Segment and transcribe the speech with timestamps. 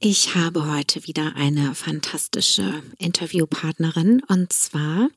[0.00, 5.10] Ich habe heute wieder eine fantastische Interviewpartnerin und zwar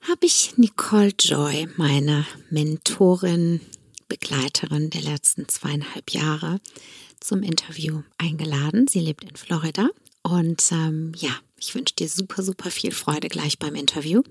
[0.00, 3.60] habe ich Nicole Joy, meine Mentorin,
[4.08, 6.60] Begleiterin der letzten zweieinhalb Jahre,
[7.20, 8.88] zum Interview eingeladen.
[8.88, 9.88] Sie lebt in Florida
[10.24, 14.22] und ähm, ja, ich wünsche dir super, super viel Freude gleich beim Interview.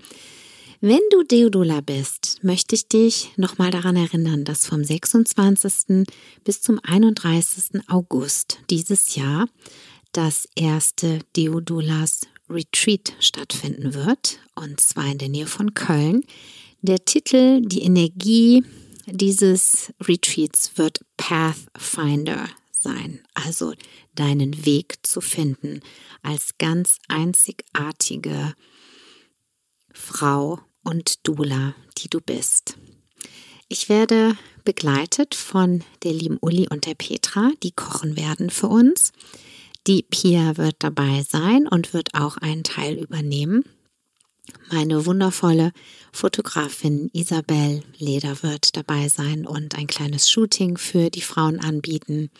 [0.82, 6.06] Wenn du Deodula bist, möchte ich dich nochmal daran erinnern, dass vom 26.
[6.42, 7.86] bis zum 31.
[7.86, 9.46] August dieses Jahr
[10.12, 16.24] das erste Deodulas Retreat stattfinden wird, und zwar in der Nähe von Köln.
[16.80, 18.64] Der Titel, die Energie
[19.04, 23.74] dieses Retreats wird Pathfinder sein, also
[24.14, 25.80] deinen Weg zu finden
[26.22, 28.54] als ganz einzigartige
[29.92, 32.76] Frau und Dula, die du bist.
[33.68, 39.12] Ich werde begleitet von der lieben Uli und der Petra, die kochen werden für uns.
[39.86, 43.64] Die Pia wird dabei sein und wird auch einen Teil übernehmen.
[44.70, 45.72] Meine wundervolle
[46.12, 52.30] Fotografin Isabel Leder wird dabei sein und ein kleines Shooting für die Frauen anbieten.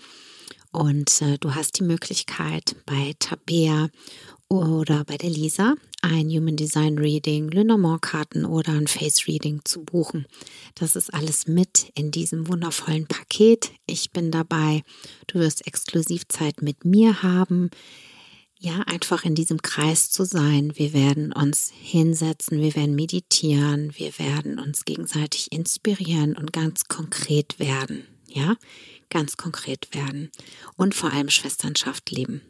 [0.73, 3.89] Und äh, du hast die Möglichkeit bei Tabea
[4.51, 10.27] oder bei der Lisa ein Human Design Reading, Lenormand-Karten oder ein Face Reading zu buchen.
[10.75, 13.71] Das ist alles mit in diesem wundervollen Paket.
[13.87, 14.83] Ich bin dabei.
[15.29, 17.71] Du wirst Exklusivzeit mit mir haben.
[18.59, 20.73] Ja, einfach in diesem Kreis zu sein.
[20.75, 27.59] Wir werden uns hinsetzen, wir werden meditieren, wir werden uns gegenseitig inspirieren und ganz konkret
[27.59, 28.07] werden.
[28.27, 28.57] Ja,
[29.09, 30.31] ganz konkret werden
[30.77, 32.43] und vor allem Schwesternschaft leben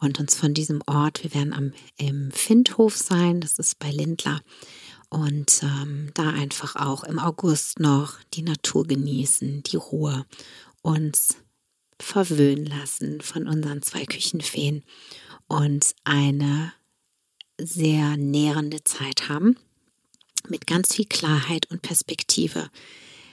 [0.00, 4.40] und uns von diesem Ort, wir werden am im Findhof sein, das ist bei Lindler,
[5.10, 10.26] und ähm, da einfach auch im August noch die Natur genießen, die Ruhe,
[10.82, 11.36] uns
[12.00, 14.82] verwöhnen lassen von unseren zwei Küchenfeen
[15.46, 16.72] und eine
[17.58, 19.56] sehr nährende Zeit haben
[20.48, 22.70] mit ganz viel Klarheit und Perspektive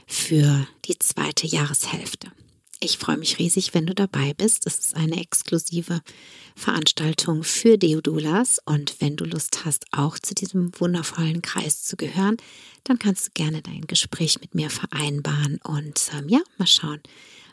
[0.07, 2.31] für die zweite Jahreshälfte.
[2.83, 4.65] Ich freue mich riesig, wenn du dabei bist.
[4.65, 6.01] Es ist eine exklusive
[6.55, 12.37] Veranstaltung für Deodulas und wenn du Lust hast, auch zu diesem wundervollen Kreis zu gehören,
[12.83, 17.01] dann kannst du gerne dein Gespräch mit mir vereinbaren und ähm, ja, mal schauen,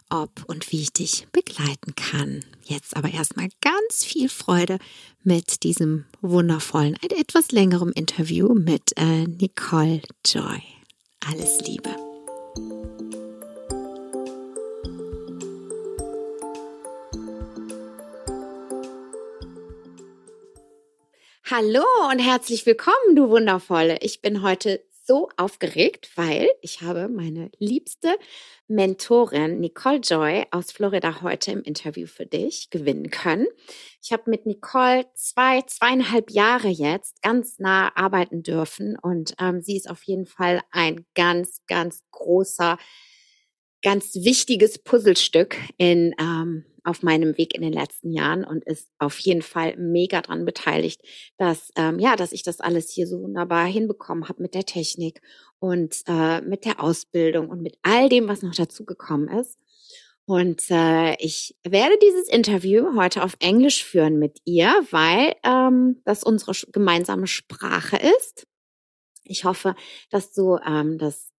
[0.09, 2.43] ob und wie ich dich begleiten kann.
[2.65, 4.79] Jetzt aber erstmal ganz viel Freude
[5.25, 10.63] mit diesem wundervollen, etwas längerem Interview mit äh, Nicole Joy.
[11.21, 12.08] Alles Liebe.
[21.51, 23.97] Hallo und herzlich willkommen, du Wundervolle.
[24.03, 28.19] Ich bin heute so aufgeregt, weil ich habe meine liebste
[28.67, 33.47] Mentorin Nicole Joy aus Florida heute im Interview für dich gewinnen können.
[34.03, 39.79] Ich habe mit Nicole zwei, zweieinhalb Jahre jetzt ganz nah arbeiten dürfen und ähm, sie
[39.79, 42.77] ist auf jeden Fall ein ganz, ganz großer,
[43.83, 49.19] ganz wichtiges Puzzlestück in ähm, auf meinem Weg in den letzten Jahren und ist auf
[49.19, 51.03] jeden Fall mega dran beteiligt,
[51.37, 55.21] dass ähm, ja, dass ich das alles hier so wunderbar hinbekommen habe mit der Technik
[55.59, 59.59] und äh, mit der Ausbildung und mit all dem, was noch dazu gekommen ist.
[60.25, 66.23] Und äh, ich werde dieses Interview heute auf Englisch führen mit ihr, weil ähm, das
[66.23, 68.47] unsere gemeinsame Sprache ist.
[69.25, 69.75] Ich hoffe,
[70.11, 71.31] dass du ähm, das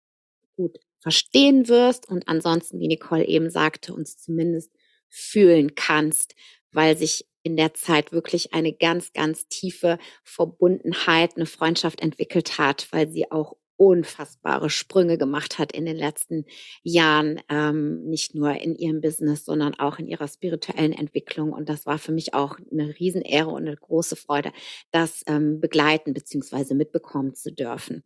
[0.57, 4.73] gut verstehen wirst und ansonsten, wie Nicole eben sagte, uns zumindest
[5.09, 6.35] fühlen kannst,
[6.73, 12.89] weil sich in der Zeit wirklich eine ganz, ganz tiefe Verbundenheit, eine Freundschaft entwickelt hat,
[12.91, 16.45] weil sie auch unfassbare Sprünge gemacht hat in den letzten
[16.83, 21.53] Jahren, ähm, nicht nur in ihrem Business, sondern auch in ihrer spirituellen Entwicklung.
[21.53, 24.51] Und das war für mich auch eine Riesenehre und eine große Freude,
[24.91, 26.75] das ähm, begleiten bzw.
[26.75, 28.03] mitbekommen zu dürfen.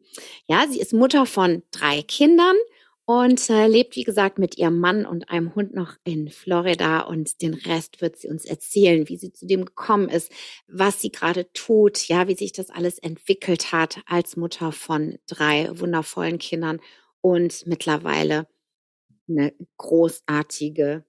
[0.46, 2.56] Ja, sie ist Mutter von drei Kindern
[3.12, 7.00] und äh, lebt, wie gesagt, mit ihrem Mann und einem Hund noch in Florida.
[7.00, 10.32] Und den Rest wird sie uns erzählen, wie sie zu dem gekommen ist,
[10.66, 15.68] was sie gerade tut, ja, wie sich das alles entwickelt hat als Mutter von drei
[15.78, 16.80] wundervollen Kindern
[17.20, 18.48] und mittlerweile
[19.28, 21.04] eine großartige,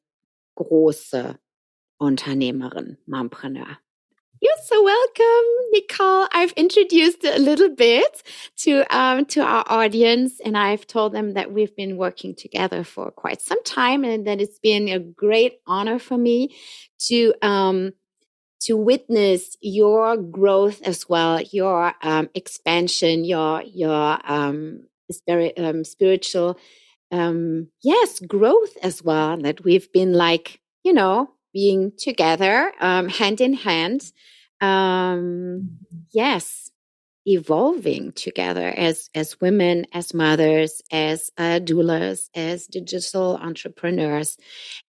[0.55, 1.39] große
[1.97, 3.79] Unternehmerin, Mompreneur.
[4.43, 6.27] You're so welcome, Nichole.
[6.33, 8.23] I've introduced a little bit
[8.57, 13.09] to um, to our audience, and I've told them that we've been working together for
[13.11, 16.53] quite some time, and that it's been a great honor for me
[17.07, 17.93] to um,
[18.63, 26.59] to witness your growth as well, your um, expansion, your your um, spirit, um, spiritual,
[27.13, 29.37] um, yes, growth as well.
[29.37, 34.11] That we've been like, you know, being together, um, hand in hand,
[34.63, 35.77] um,
[36.11, 36.71] yes,
[37.25, 44.37] evolving together as as women, as mothers, as uh, doulas, as digital entrepreneurs.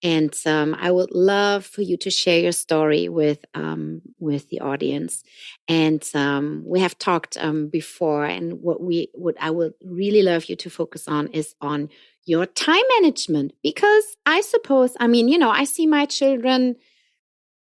[0.01, 4.61] And um, I would love for you to share your story with um, with the
[4.61, 5.23] audience.
[5.67, 10.45] And um, we have talked um, before, and what we what I would really love
[10.45, 11.89] you to focus on is on
[12.25, 16.75] your time management because I suppose I mean you know I see my children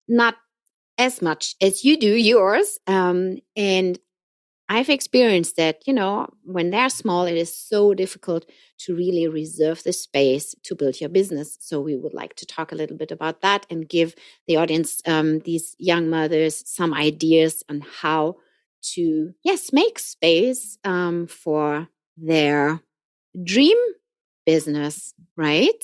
[0.08, 0.35] not
[1.00, 2.79] as much as you do yours.
[2.87, 3.99] Um, and
[4.69, 8.44] I've experienced that, you know, when they're small, it is so difficult
[8.81, 11.56] to really reserve the space to build your business.
[11.58, 14.14] So we would like to talk a little bit about that and give
[14.47, 18.37] the audience, um, these young mothers, some ideas on how
[18.93, 21.88] to, yes, make space um, for
[22.19, 22.81] their
[23.43, 23.79] dream
[24.44, 25.82] business, right?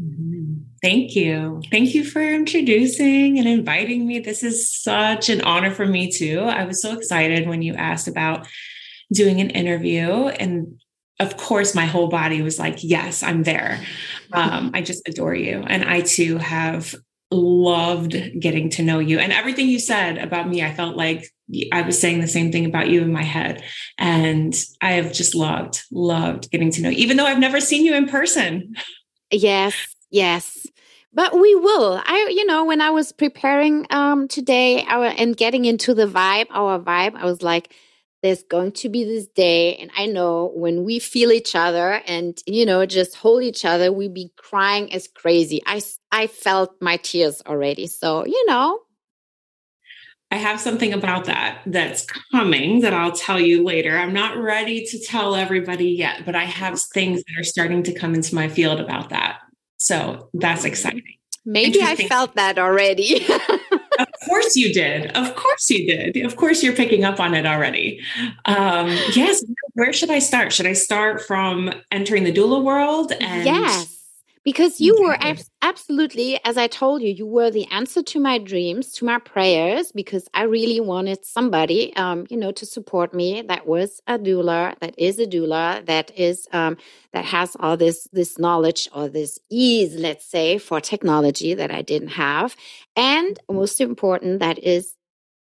[0.00, 0.54] Mm-hmm.
[0.82, 1.60] Thank you.
[1.70, 4.18] Thank you for introducing and inviting me.
[4.18, 6.40] This is such an honor for me, too.
[6.40, 8.46] I was so excited when you asked about
[9.12, 10.28] doing an interview.
[10.28, 10.80] And
[11.18, 13.80] of course, my whole body was like, yes, I'm there.
[14.32, 15.62] Um, I just adore you.
[15.66, 16.94] And I, too, have
[17.30, 19.18] loved getting to know you.
[19.18, 21.30] And everything you said about me, I felt like
[21.72, 23.62] I was saying the same thing about you in my head.
[23.98, 27.84] And I have just loved, loved getting to know you, even though I've never seen
[27.84, 28.76] you in person.
[29.30, 29.74] Yes,
[30.10, 30.66] yes.
[31.12, 32.00] But we will.
[32.04, 36.46] I, you know, when I was preparing um today our and getting into the vibe,
[36.50, 37.74] our vibe, I was like,
[38.22, 39.76] there's going to be this day.
[39.76, 43.92] And I know when we feel each other and, you know, just hold each other,
[43.92, 45.62] we be crying as crazy.
[45.66, 45.80] I,
[46.12, 47.86] I felt my tears already.
[47.86, 48.80] So, you know,
[50.30, 53.96] I have something about that that's coming that I'll tell you later.
[53.96, 57.94] I'm not ready to tell everybody yet, but I have things that are starting to
[57.94, 59.40] come into my field about that.
[59.80, 61.02] So that's exciting.
[61.46, 63.26] Maybe I felt that already.
[63.98, 65.10] of course you did.
[65.16, 66.22] Of course you did.
[66.24, 67.98] Of course you're picking up on it already.
[68.44, 69.42] Um, yes.
[69.72, 70.52] Where should I start?
[70.52, 73.12] Should I start from entering the doula world?
[73.20, 73.99] And yes
[74.44, 78.38] because you were ab- absolutely as i told you you were the answer to my
[78.38, 83.42] dreams to my prayers because i really wanted somebody um, you know to support me
[83.42, 86.76] that was a doula that is a doula that is um,
[87.12, 91.82] that has all this this knowledge or this ease let's say for technology that i
[91.82, 92.56] didn't have.
[92.96, 94.94] And most important that is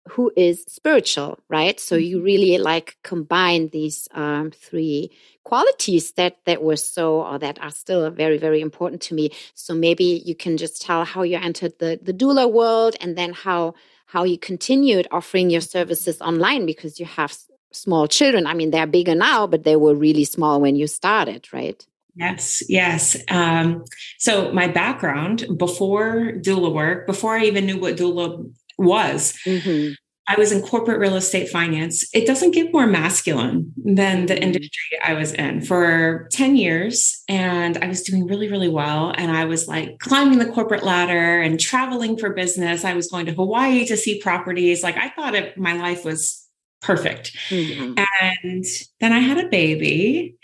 [0.09, 1.79] who is spiritual, right?
[1.79, 2.25] So you mm-hmm.
[2.25, 5.11] really like combine these um, three
[5.43, 9.31] qualities that that were so or that are still very very important to me.
[9.53, 13.33] So maybe you can just tell how you entered the the doula world and then
[13.33, 13.73] how
[14.07, 17.35] how you continued offering your services online because you have
[17.71, 18.47] small children.
[18.47, 21.85] I mean, they're bigger now, but they were really small when you started, right?
[22.15, 23.17] Yes, yes.
[23.27, 23.83] Um,
[24.19, 29.37] so my background before doula work, before I even knew what doula was.
[29.45, 29.93] Mm-hmm.
[30.27, 32.03] I was in corporate real estate finance.
[32.13, 34.43] It doesn't get more masculine than the mm-hmm.
[34.43, 37.23] industry I was in for 10 years.
[37.29, 39.13] And I was doing really, really well.
[39.15, 42.83] And I was like climbing the corporate ladder and traveling for business.
[42.83, 44.81] I was going to Hawaii to see properties.
[44.81, 46.43] Like I thought it, my life was
[46.81, 47.37] perfect.
[47.49, 47.93] Mm-hmm.
[48.21, 48.65] And
[48.99, 50.37] then I had a baby.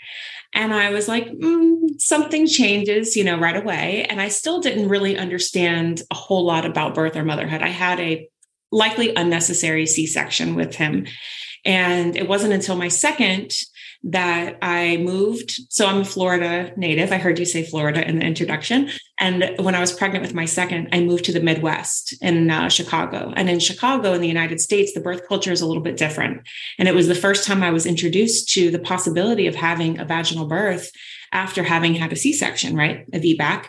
[0.54, 4.04] And I was like, mm, something changes, you know, right away.
[4.08, 7.62] And I still didn't really understand a whole lot about birth or motherhood.
[7.62, 8.28] I had a
[8.70, 11.06] likely unnecessary C section with him.
[11.64, 13.52] And it wasn't until my second
[14.04, 15.60] that I moved.
[15.68, 17.12] So I'm a Florida native.
[17.12, 18.90] I heard you say Florida in the introduction.
[19.20, 22.68] And when I was pregnant with my second, I moved to the Midwest in uh,
[22.68, 23.32] Chicago.
[23.36, 26.42] And in Chicago, in the United States, the birth culture is a little bit different.
[26.78, 30.04] And it was the first time I was introduced to the possibility of having a
[30.04, 30.90] vaginal birth
[31.30, 33.06] after having had a C section, right?
[33.12, 33.66] A VBAC.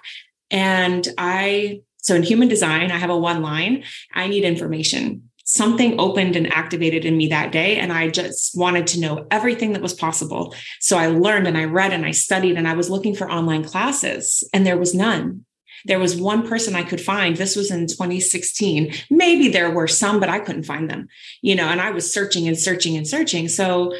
[0.49, 5.99] And I, so in human design, I have a one line I need information something
[5.99, 7.77] opened and activated in me that day.
[7.77, 10.55] And I just wanted to know everything that was possible.
[10.79, 13.63] So I learned and I read and I studied and I was looking for online
[13.63, 15.45] classes and there was none.
[15.85, 17.35] There was one person I could find.
[17.35, 18.93] This was in 2016.
[19.09, 21.07] Maybe there were some, but I couldn't find them,
[21.41, 23.49] you know, and I was searching and searching and searching.
[23.49, 23.93] So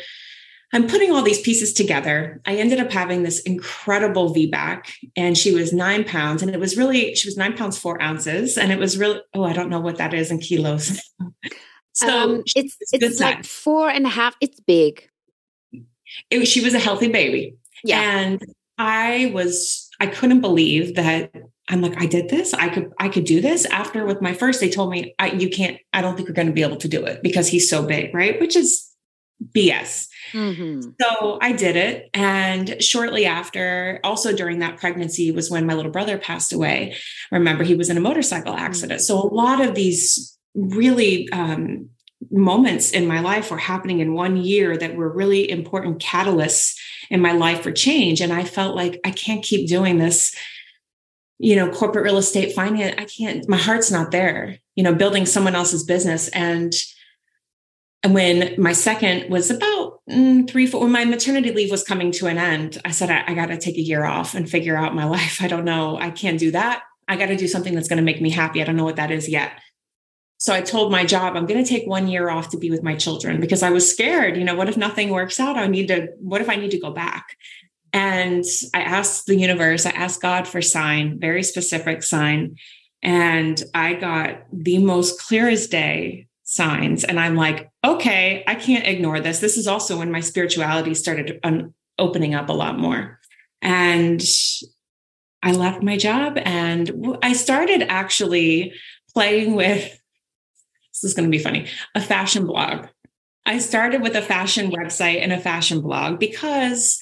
[0.74, 2.42] I'm putting all these pieces together.
[2.46, 6.76] I ended up having this incredible VBAC, and she was nine pounds, and it was
[6.76, 9.80] really she was nine pounds four ounces, and it was really oh I don't know
[9.80, 11.00] what that is in kilos.
[11.94, 14.36] so um, it's it's like four and a half.
[14.42, 15.08] It's big.
[16.30, 18.42] It, she was a healthy baby, yeah, and
[18.80, 21.32] I was I couldn't believe that
[21.70, 22.54] I'm like, I did this.
[22.54, 23.66] I could, I could do this.
[23.66, 25.78] After with my first, they told me, I, you can't.
[25.94, 28.14] I don't think you're going to be able to do it because he's so big,
[28.14, 28.40] right?
[28.40, 28.93] Which is
[29.52, 30.08] BS.
[30.32, 30.92] Mm-hmm.
[31.02, 32.10] So I did it.
[32.14, 36.96] And shortly after, also during that pregnancy, was when my little brother passed away.
[37.32, 39.00] Remember, he was in a motorcycle accident.
[39.00, 39.06] Mm-hmm.
[39.06, 41.90] So a lot of these really um,
[42.32, 46.76] moments in my life were happening in one year that were really important catalysts
[47.10, 48.22] in my life for change.
[48.22, 50.36] And I felt like I can't keep doing this
[51.40, 55.26] you know corporate real estate finance i can't my heart's not there you know building
[55.26, 56.74] someone else's business and
[58.04, 62.12] and when my second was about mm, three, four, when my maternity leave was coming
[62.14, 64.76] to an end, I said, I, I got to take a year off and figure
[64.76, 65.42] out my life.
[65.42, 65.98] I don't know.
[65.98, 66.84] I can't do that.
[67.08, 68.62] I got to do something that's going to make me happy.
[68.62, 69.54] I don't know what that is yet.
[70.38, 72.84] So I told my job, I'm going to take one year off to be with
[72.84, 74.36] my children because I was scared.
[74.36, 75.56] You know, what if nothing works out?
[75.56, 77.38] I need to, what if I need to go back?
[77.94, 78.44] And
[78.74, 82.58] I asked the universe, I asked God for sign, very specific sign.
[83.02, 87.04] And I got the most clearest day signs.
[87.04, 89.40] And I'm like, okay, I can't ignore this.
[89.40, 93.20] This is also when my spirituality started un- opening up a lot more.
[93.62, 94.22] And
[95.42, 98.74] I left my job and I started actually
[99.14, 100.00] playing with
[100.94, 102.88] this is going to be funny a fashion blog.
[103.46, 107.00] I started with a fashion website and a fashion blog because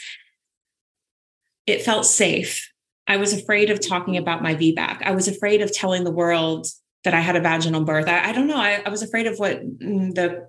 [1.67, 2.71] it felt safe.
[3.05, 5.03] I was afraid of talking about my VBAC.
[5.03, 6.67] I was afraid of telling the world
[7.03, 8.07] that I had a vaginal birth.
[8.07, 8.57] I, I don't know.
[8.57, 10.47] I, I, was afraid of what mm, the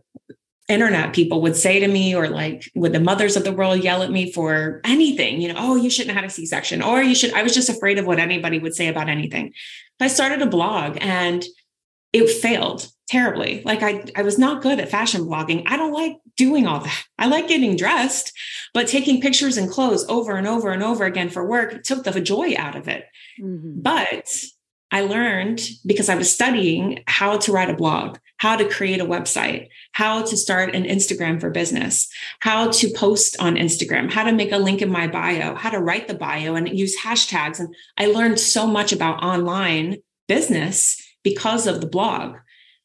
[0.69, 4.03] internet people would say to me, or like would the mothers of the world yell
[4.03, 7.03] at me for anything, you know, oh, you shouldn't have had a C section, or
[7.03, 7.33] you should.
[7.35, 9.53] I was just afraid of what anybody would say about anything.
[10.01, 11.45] I started a blog and
[12.13, 13.63] it failed terribly.
[13.65, 15.65] Like I, I was not good at fashion blogging.
[15.67, 17.05] I don't like doing all that.
[17.19, 18.33] I like getting dressed,
[18.75, 22.21] but taking pictures and clothes over and over and over again for work took the
[22.21, 23.05] joy out of it.
[23.41, 23.81] Mm-hmm.
[23.83, 24.29] But
[24.93, 29.07] I learned because I was studying how to write a blog, how to create a
[29.07, 32.09] website, how to start an Instagram for business,
[32.41, 35.81] how to post on Instagram, how to make a link in my bio, how to
[35.81, 37.59] write the bio and use hashtags.
[37.59, 39.97] And I learned so much about online
[40.29, 42.37] business because of the blog.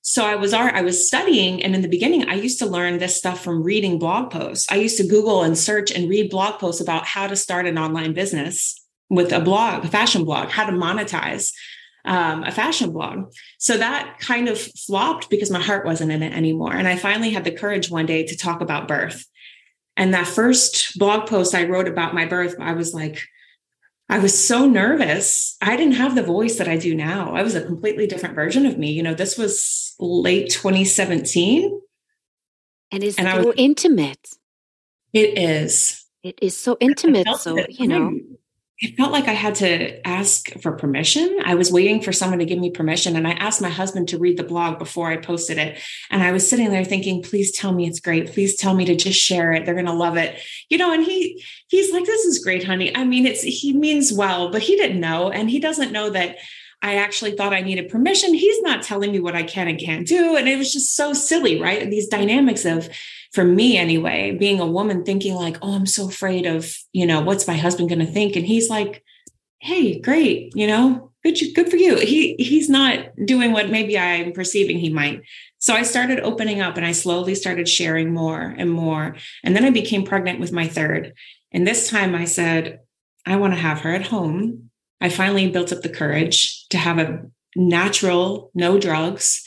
[0.01, 3.17] So I was I was studying and in the beginning I used to learn this
[3.17, 4.65] stuff from reading blog posts.
[4.71, 7.77] I used to Google and search and read blog posts about how to start an
[7.77, 11.51] online business with a blog, a fashion blog, how to monetize,
[12.07, 13.31] um, a fashion blog.
[13.59, 16.73] So that kind of flopped because my heart wasn't in it anymore.
[16.73, 19.25] And I finally had the courage one day to talk about birth.
[19.97, 23.21] And that first blog post I wrote about my birth, I was like,
[24.09, 25.57] I was so nervous.
[25.61, 27.35] I didn't have the voice that I do now.
[27.35, 28.91] I was a completely different version of me.
[28.91, 31.81] You know, this was late 2017.
[32.91, 34.29] And it's and so was, intimate.
[35.11, 36.05] It is.
[36.23, 37.27] It is so intimate.
[37.39, 38.17] So, you know,
[38.79, 41.39] it felt like I had to ask for permission.
[41.43, 43.15] I was waiting for someone to give me permission.
[43.15, 45.79] And I asked my husband to read the blog before I posted it.
[46.11, 48.31] And I was sitting there thinking, please tell me it's great.
[48.31, 49.65] Please tell me to just share it.
[49.65, 50.39] They're going to love it.
[50.69, 52.95] You know, and he, he's like, this is great, honey.
[52.95, 55.31] I mean, it's, he means well, but he didn't know.
[55.31, 56.37] And he doesn't know that
[56.79, 58.35] I actually thought I needed permission.
[58.35, 60.35] He's not telling me what I can and can't do.
[60.35, 61.89] And it was just so silly, right?
[61.89, 62.89] These dynamics of,
[63.37, 67.21] for me anyway, being a woman thinking like, oh, I'm so afraid of, you know,
[67.21, 68.35] what's my husband going to think?
[68.35, 69.03] And he's like,
[69.59, 71.97] hey, great, you know, good, good for you.
[71.97, 75.21] He he's not doing what maybe I'm perceiving he might.
[75.59, 79.15] So I started opening up and I slowly started sharing more and more.
[79.43, 81.13] And then I became pregnant with my third.
[81.51, 82.79] And this time I said,
[83.23, 84.71] I want to have her at home.
[84.99, 87.21] I finally built up the courage to have a
[87.55, 89.46] natural, no drugs,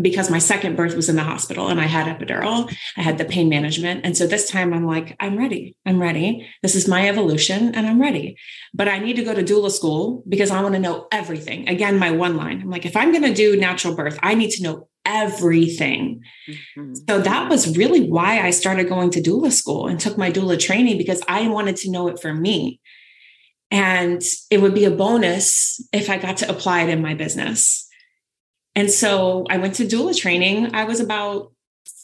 [0.00, 2.74] because my second birth was in the hospital and I had epidural.
[2.96, 4.04] I had the pain management.
[4.04, 5.76] And so this time I'm like, I'm ready.
[5.86, 6.48] I'm ready.
[6.62, 8.36] This is my evolution and I'm ready.
[8.72, 11.68] But I need to go to doula school because I want to know everything.
[11.68, 12.60] Again, my one line.
[12.60, 16.22] I'm like, if I'm going to do natural birth, I need to know everything.
[16.48, 16.94] Mm-hmm.
[17.08, 20.58] So that was really why I started going to doula school and took my doula
[20.58, 22.80] training because I wanted to know it for me.
[23.70, 27.83] And it would be a bonus if I got to apply it in my business.
[28.74, 30.74] And so I went to doula training.
[30.74, 31.52] I was about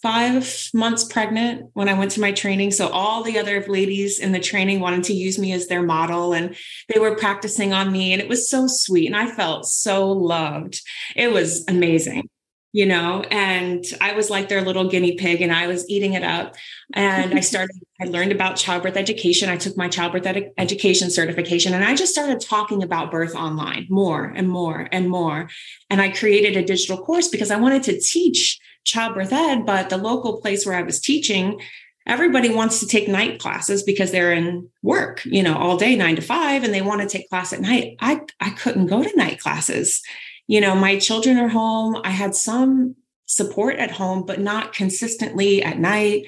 [0.03, 2.71] five months pregnant when I went to my training.
[2.71, 6.33] So all the other ladies in the training wanted to use me as their model
[6.33, 6.57] and
[6.89, 8.13] they were practicing on me.
[8.13, 9.07] And it was so sweet.
[9.07, 10.81] And I felt so loved.
[11.17, 12.29] It was amazing
[12.73, 16.23] you know and i was like their little guinea pig and i was eating it
[16.23, 16.55] up.
[16.93, 19.49] And i started i learned about childbirth education.
[19.49, 23.87] I took my childbirth ed- education certification and i just started talking about birth online
[23.91, 25.49] more and more and more.
[25.89, 29.99] And i created a digital course because i wanted to teach childbirth ed but the
[29.99, 31.61] local place where i was teaching
[32.07, 36.17] everybody wants to take night classes because they're in work you know all day 9
[36.17, 37.97] to 5 and they want to take class at night.
[38.01, 40.03] I i couldn't go to night classes
[40.51, 41.97] you know, my children are home.
[42.03, 46.27] I had some support at home, but not consistently at night.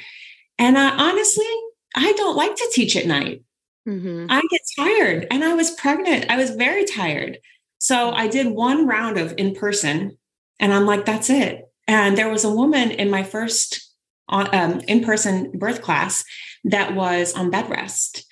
[0.61, 1.53] And I, honestly,
[1.97, 3.43] I don't like to teach at night.
[3.89, 4.27] Mm-hmm.
[4.31, 6.31] I get tired and I was pregnant.
[6.31, 7.39] I was very tired.
[7.79, 10.17] So I did one round of in person
[10.61, 11.65] and I'm like, that's it.
[11.89, 13.93] And there was a woman in my first
[14.29, 16.23] uh, um, in person birth class
[16.63, 18.25] that was on bed rest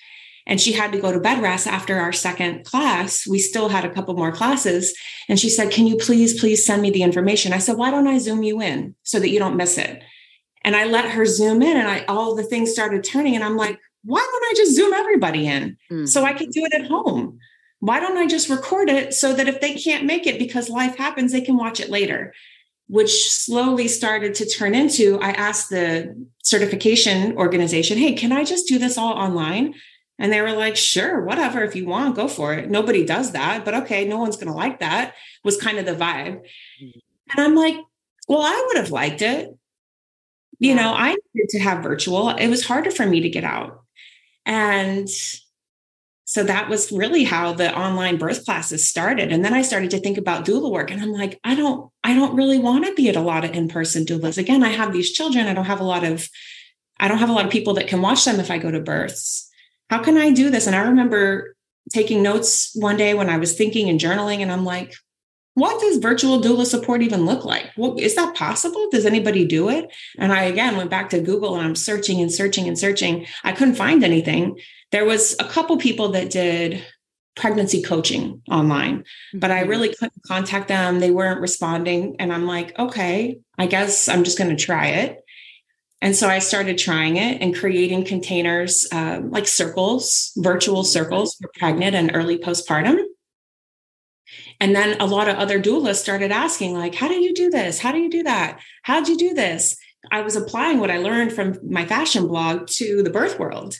[0.51, 3.25] and she had to go to bed rest after our second class.
[3.25, 4.93] We still had a couple more classes.
[5.29, 7.53] And she said, Can you please, please send me the information?
[7.53, 10.03] I said, Why don't I zoom you in so that you don't miss it?
[10.65, 13.33] And I let her zoom in and I all the things started turning.
[13.33, 16.05] And I'm like, why don't I just zoom everybody in mm.
[16.05, 17.39] so I can do it at home?
[17.79, 20.97] Why don't I just record it so that if they can't make it because life
[20.97, 22.33] happens, they can watch it later?
[22.87, 28.67] Which slowly started to turn into I asked the certification organization, hey, can I just
[28.67, 29.75] do this all online?
[30.21, 32.69] And they were like, sure, whatever, if you want, go for it.
[32.69, 35.95] Nobody does that, but okay, no one's going to like that, was kind of the
[35.95, 36.43] vibe.
[36.79, 36.99] Mm-hmm.
[37.31, 37.75] And I'm like,
[38.27, 39.49] well, I would have liked it.
[40.59, 42.29] You know, I needed to have virtual.
[42.29, 43.81] It was harder for me to get out.
[44.45, 45.09] And
[46.25, 49.31] so that was really how the online birth classes started.
[49.31, 50.91] And then I started to think about doula work.
[50.91, 53.55] And I'm like, I don't, I don't really want to be at a lot of
[53.55, 54.37] in-person doulas.
[54.37, 55.47] Again, I have these children.
[55.47, 56.29] I don't have a lot of,
[56.99, 58.79] I don't have a lot of people that can watch them if I go to
[58.79, 59.47] births
[59.91, 60.65] how can I do this?
[60.65, 61.55] And I remember
[61.91, 64.93] taking notes one day when I was thinking and journaling, and I'm like,
[65.53, 67.71] what does virtual doula support even look like?
[67.75, 68.87] Well, is that possible?
[68.89, 69.93] Does anybody do it?
[70.17, 73.25] And I again went back to Google and I'm searching and searching and searching.
[73.43, 74.57] I couldn't find anything.
[74.91, 76.81] There was a couple people that did
[77.35, 79.69] pregnancy coaching online, but I mm-hmm.
[79.69, 81.01] really couldn't contact them.
[81.01, 82.15] They weren't responding.
[82.17, 85.17] And I'm like, okay, I guess I'm just going to try it.
[86.01, 91.49] And so I started trying it and creating containers um, like circles, virtual circles for
[91.55, 93.03] pregnant and early postpartum.
[94.59, 97.79] And then a lot of other doulas started asking, like, how do you do this?
[97.79, 98.59] How do you do that?
[98.83, 99.77] How'd you do this?
[100.11, 103.75] I was applying what I learned from my fashion blog to the birth world.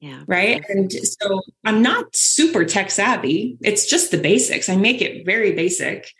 [0.00, 0.22] Yeah.
[0.26, 0.62] Right.
[0.68, 3.56] And so I'm not super tech savvy.
[3.62, 4.68] It's just the basics.
[4.68, 6.12] I make it very basic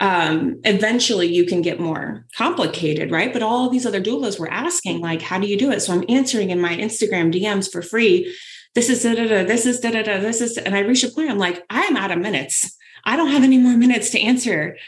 [0.00, 3.32] um, eventually you can get more complicated, right?
[3.32, 5.80] But all these other doulas were asking, like, how do you do it?
[5.80, 8.34] So I'm answering in my Instagram DMs for free.
[8.74, 9.44] This is da da da.
[9.44, 10.18] This is da da da.
[10.18, 11.30] This is, and I reach a point.
[11.30, 12.76] I'm like, I am out of minutes.
[13.04, 14.78] I don't have any more minutes to answer.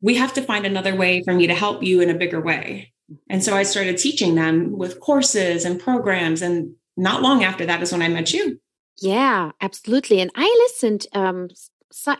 [0.00, 2.92] We have to find another way for me to help you in a bigger way.
[3.28, 6.42] And so I started teaching them with courses and programs.
[6.42, 8.60] And not long after that is when I met you.
[8.98, 10.20] Yeah, absolutely.
[10.20, 11.48] And I listened um,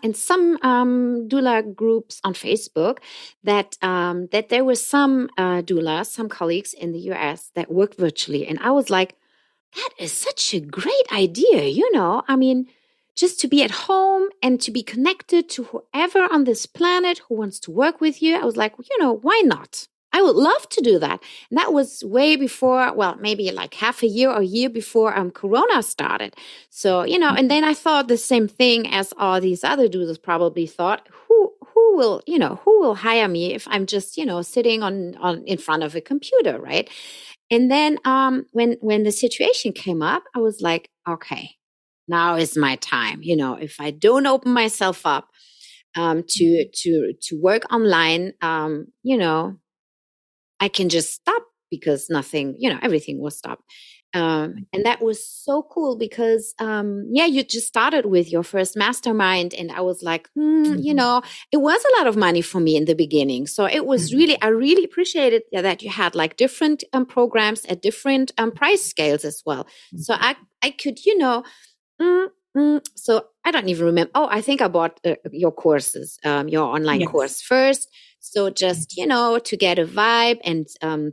[0.03, 2.99] in some um, doula groups on Facebook
[3.45, 7.97] that um, that there were some uh, doulas, some colleagues in the US that worked
[7.99, 9.17] virtually, and I was like,
[9.75, 11.65] that is such a great idea.
[11.65, 12.67] You know, I mean,
[13.17, 17.35] just to be at home and to be connected to whoever on this planet who
[17.37, 18.37] wants to work with you.
[18.37, 19.87] I was like, you know, why not?
[20.12, 21.23] I would love to do that.
[21.51, 25.16] And that was way before, well, maybe like half a year or a year before
[25.16, 26.35] um, Corona started.
[26.68, 30.18] So, you know, and then I thought the same thing as all these other dudes
[30.18, 34.27] probably thought, who who will, you know, who will hire me if I'm just, you
[34.27, 36.90] know, sitting on on in front of a computer, right?
[37.51, 41.53] And then um when when the situation came up, I was like, okay,
[42.09, 43.20] now is my time.
[43.23, 45.29] You know, if I don't open myself up
[45.96, 49.57] um to to to work online, um, you know,
[50.61, 53.62] I can just stop because nothing, you know, everything was stopped.
[54.12, 58.77] Um, and that was so cool because, um, yeah, you just started with your first
[58.77, 59.55] mastermind.
[59.55, 60.79] And I was like, hmm, mm-hmm.
[60.81, 63.46] you know, it was a lot of money for me in the beginning.
[63.46, 64.18] So it was mm-hmm.
[64.18, 68.85] really, I really appreciated that you had like different um, programs at different um, price
[68.85, 69.64] scales as well.
[69.64, 69.99] Mm-hmm.
[69.99, 71.44] So I, I could, you know,
[72.03, 74.11] mm, mm, so I don't even remember.
[74.15, 77.11] Oh, I think I bought uh, your courses, um, your online yes.
[77.11, 77.89] course first.
[78.21, 81.13] So just, you know, to get a vibe and, um,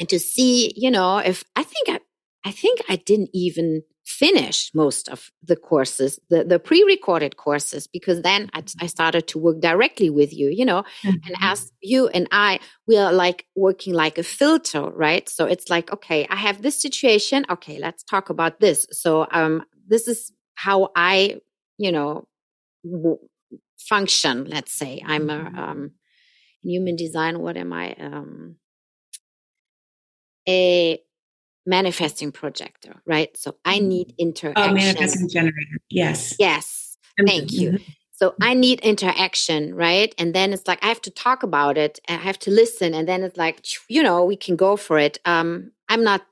[0.00, 2.00] and to see, you know, if I think I,
[2.44, 8.22] I think I didn't even finish most of the courses, the, the pre-recorded courses, because
[8.22, 11.16] then I, I started to work directly with you, you know, mm-hmm.
[11.24, 12.58] and as you and I,
[12.88, 15.28] we are like working like a filter, right?
[15.28, 17.46] So it's like, okay, I have this situation.
[17.48, 18.86] Okay, let's talk about this.
[18.90, 21.40] So, um, this is how I,
[21.76, 22.28] you know,
[22.84, 23.18] w-
[23.78, 24.44] function.
[24.44, 25.58] Let's say I'm a, mm-hmm.
[25.58, 25.90] um,
[26.62, 27.40] human design.
[27.40, 27.94] What am I?
[27.94, 28.56] Um,
[30.48, 31.00] a
[31.66, 33.36] manifesting projector, right?
[33.36, 34.28] So I need mm-hmm.
[34.28, 34.70] interaction.
[34.70, 35.78] Oh, manifesting generator.
[35.90, 36.36] Yes.
[36.38, 36.96] Yes.
[37.26, 37.72] Thank you.
[37.72, 37.92] Mm-hmm.
[38.12, 40.14] So I need interaction, right?
[40.16, 41.98] And then it's like I have to talk about it.
[42.08, 45.18] I have to listen, and then it's like you know we can go for it.
[45.24, 46.22] Um, I'm not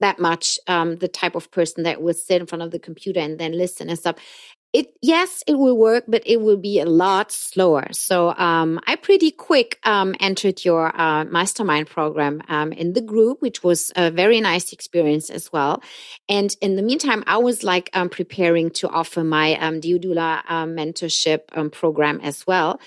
[0.00, 3.20] that much um, the type of person that will sit in front of the computer
[3.20, 4.16] and then listen and stuff.
[4.72, 7.88] It yes it will work but it will be a lot slower.
[7.92, 13.42] So um, i pretty quick um, entered your uh, mastermind program um, in the group
[13.42, 15.82] which was a very nice experience as well.
[16.28, 20.66] And in the meantime i was like um, preparing to offer my um, Diodula uh,
[20.66, 22.80] mentorship um, program as well.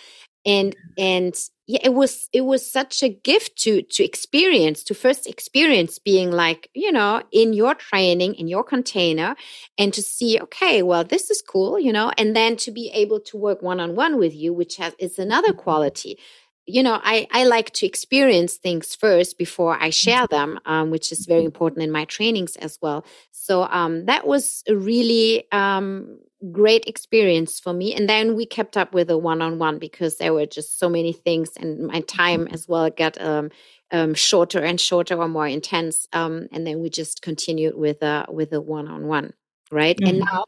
[0.46, 1.36] And and
[1.68, 6.32] yeah it was it was such a gift to to experience to first experience being
[6.32, 9.36] like you know in your training in your container
[9.78, 13.20] and to see okay well this is cool you know and then to be able
[13.20, 15.60] to work one on one with you which has is another mm-hmm.
[15.60, 16.20] quality
[16.66, 20.36] you know i i like to experience things first before i share mm-hmm.
[20.36, 24.64] them um, which is very important in my trainings as well so um, that was
[24.70, 26.18] really um,
[26.52, 30.46] great experience for me and then we kept up with a one-on-one because there were
[30.46, 33.50] just so many things and my time as well got um,
[33.92, 38.26] um, shorter and shorter or more intense um, and then we just continued with a
[38.30, 39.32] with a one-on-one
[39.72, 40.10] right mm-hmm.
[40.10, 40.44] and now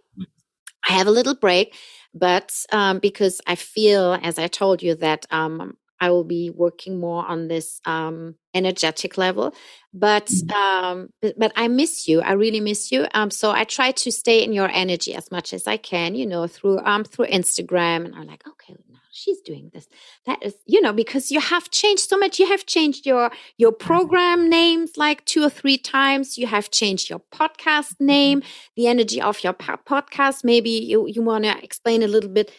[0.88, 1.76] i have a little break
[2.14, 7.00] but um, because i feel as i told you that um, I will be working
[7.00, 9.54] more on this um, energetic level.
[9.94, 10.52] But, mm-hmm.
[10.52, 12.22] um, but, I miss you.
[12.22, 13.08] I really miss you.
[13.14, 16.16] Um, so I try to stay in your energy as much as I can.
[16.16, 19.88] You know, through um through Instagram, and I'm like, okay, now she's doing this.
[20.26, 22.40] That is, you know, because you have changed so much.
[22.40, 23.88] You have changed your your mm-hmm.
[23.88, 26.38] program names like two or three times.
[26.38, 28.06] You have changed your podcast mm-hmm.
[28.06, 28.44] name,
[28.76, 30.44] the energy of your podcast.
[30.44, 32.52] Maybe you you want to explain a little bit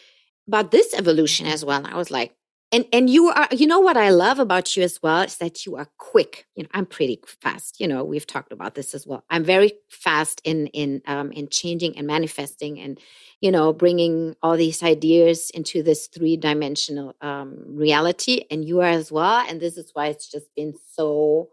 [0.47, 1.77] about this evolution as well.
[1.77, 2.33] And I was like,
[2.71, 5.65] and and you are you know what i love about you as well is that
[5.65, 6.45] you are quick.
[6.55, 7.79] You know i'm pretty fast.
[7.79, 9.23] You know we've talked about this as well.
[9.29, 12.99] I'm very fast in in um in changing and manifesting and
[13.41, 18.45] you know bringing all these ideas into this three dimensional um reality.
[18.51, 19.45] And you are as well.
[19.47, 21.49] And this is why it's just been so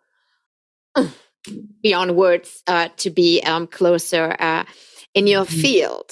[1.82, 4.64] beyond words uh to be um closer uh
[5.14, 5.60] in your mm-hmm.
[5.60, 6.10] field.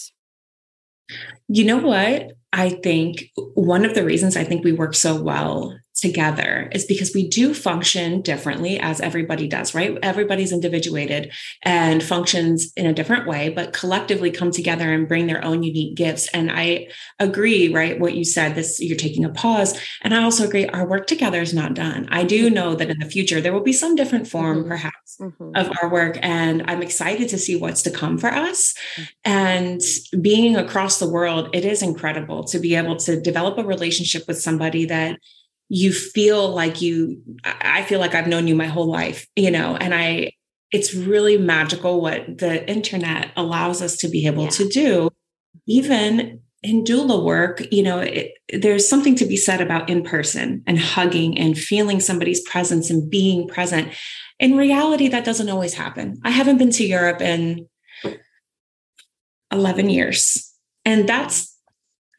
[1.48, 5.78] You know what I think one of the reasons I think we work so well
[6.02, 9.96] together is because we do function differently as everybody does, right?
[10.02, 15.42] Everybody's individuated and functions in a different way, but collectively come together and bring their
[15.44, 16.28] own unique gifts.
[16.34, 16.88] And I
[17.20, 17.98] agree, right?
[18.00, 19.80] What you said, this you're taking a pause.
[20.02, 22.08] And I also agree, our work together is not done.
[22.10, 22.54] I do mm-hmm.
[22.54, 24.68] know that in the future there will be some different form, mm-hmm.
[24.68, 25.52] perhaps, mm-hmm.
[25.54, 26.18] of our work.
[26.20, 28.74] And I'm excited to see what's to come for us.
[28.96, 29.04] Mm-hmm.
[29.24, 29.80] And
[30.20, 34.40] being across the world, it is incredible to be able to develop a relationship with
[34.40, 35.20] somebody that
[35.74, 39.74] you feel like you i feel like i've known you my whole life you know
[39.76, 40.30] and i
[40.70, 44.50] it's really magical what the internet allows us to be able yeah.
[44.50, 45.10] to do.
[45.68, 50.62] Even in doula work you know it, there's something to be said about in person
[50.64, 53.88] and hugging and feeling somebody's presence and being present.
[54.38, 56.20] In reality that doesn't always happen.
[56.24, 57.68] I haven't been to europe in
[59.50, 60.54] 11 years
[60.84, 61.58] and that's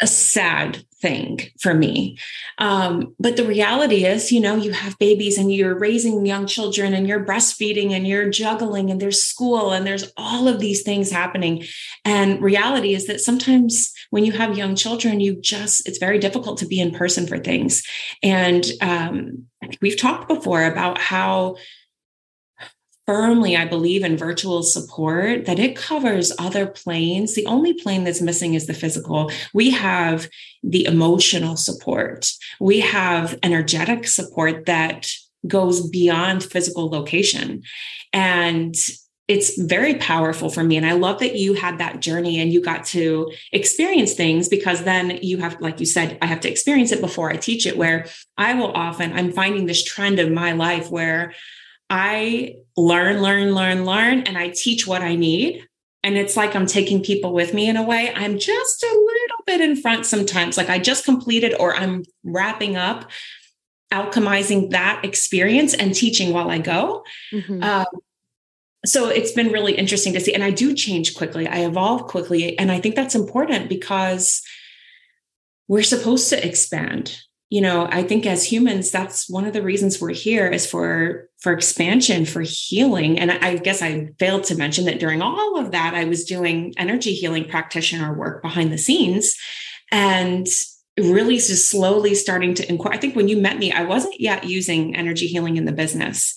[0.02, 2.18] a sad thing for me.
[2.60, 6.94] Um, but the reality is, you know, you have babies and you're raising young children
[6.94, 11.12] and you're breastfeeding and you're juggling and there's school and there's all of these things
[11.12, 11.66] happening.
[12.06, 16.58] And reality is that sometimes when you have young children, you just, it's very difficult
[16.60, 17.84] to be in person for things.
[18.24, 19.48] And um,
[19.82, 21.58] we've talked before about how
[23.06, 27.36] firmly, I believe, in virtual support that it covers other planes.
[27.36, 29.32] The only plane that's missing is the physical.
[29.54, 30.30] We have
[30.64, 35.10] the emotional support, we have energetic support that
[35.46, 37.64] goes beyond physical location.
[38.14, 38.76] And
[39.28, 40.76] it's very powerful for me.
[40.76, 44.84] And I love that you had that journey and you got to experience things because
[44.84, 47.78] then you have, like you said, I have to experience it before I teach it.
[47.78, 48.06] Where
[48.38, 51.34] I will often, I'm finding this trend in my life where
[51.96, 55.64] I learn, learn, learn, learn, and I teach what I need.
[56.02, 58.12] And it's like I'm taking people with me in a way.
[58.16, 60.58] I'm just a little bit in front sometimes.
[60.58, 63.12] Like I just completed or I'm wrapping up
[63.92, 67.06] alchemizing that experience and teaching while I go.
[67.32, 67.62] Mm-hmm.
[67.62, 67.86] Um,
[68.88, 70.34] so it's been really interesting to see.
[70.34, 72.58] And I do change quickly, I evolve quickly.
[72.58, 74.42] And I think that's important because
[75.68, 77.20] we're supposed to expand.
[77.52, 81.30] You know, I think as humans, that's one of the reasons we're here is for
[81.44, 83.20] for expansion, for healing.
[83.20, 86.74] And I guess I failed to mention that during all of that, I was doing
[86.78, 89.36] energy healing practitioner work behind the scenes.
[89.92, 90.48] And
[90.98, 92.94] really just slowly starting to inquire.
[92.94, 96.34] I think when you met me, I wasn't yet using energy healing in the business.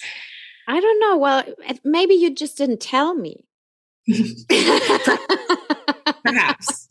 [0.67, 1.17] I don't know.
[1.19, 1.45] Well,
[1.85, 3.45] maybe you just didn't tell me.
[6.25, 6.89] Perhaps.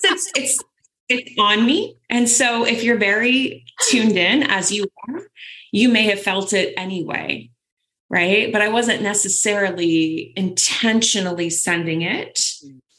[0.00, 0.62] Since it's
[1.08, 1.96] it's on me.
[2.10, 5.22] And so if you're very tuned in as you are,
[5.72, 7.50] you may have felt it anyway.
[8.10, 8.50] Right.
[8.50, 12.40] But I wasn't necessarily intentionally sending it.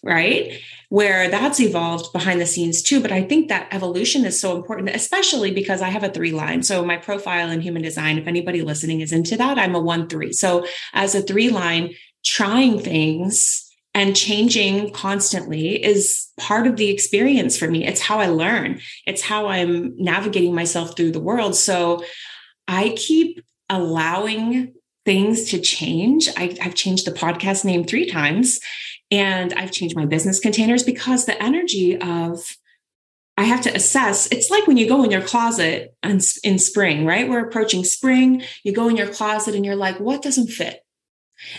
[0.01, 2.99] Right where that's evolved behind the scenes too.
[2.99, 6.63] But I think that evolution is so important, especially because I have a three line.
[6.63, 10.09] So my profile in human design, if anybody listening is into that, I'm a one
[10.09, 10.33] three.
[10.33, 11.93] So as a three line,
[12.25, 17.85] trying things and changing constantly is part of the experience for me.
[17.85, 18.79] It's how I learn.
[19.05, 21.55] It's how I'm navigating myself through the world.
[21.55, 22.03] So
[22.67, 24.73] I keep allowing
[25.05, 26.29] things to change.
[26.37, 28.59] I, have changed the podcast name three times
[29.11, 32.43] and I've changed my business containers because the energy of
[33.37, 34.27] I have to assess.
[34.33, 37.29] It's like when you go in your closet in, in spring, right?
[37.29, 38.43] We're approaching spring.
[38.63, 40.81] You go in your closet and you're like, what doesn't fit?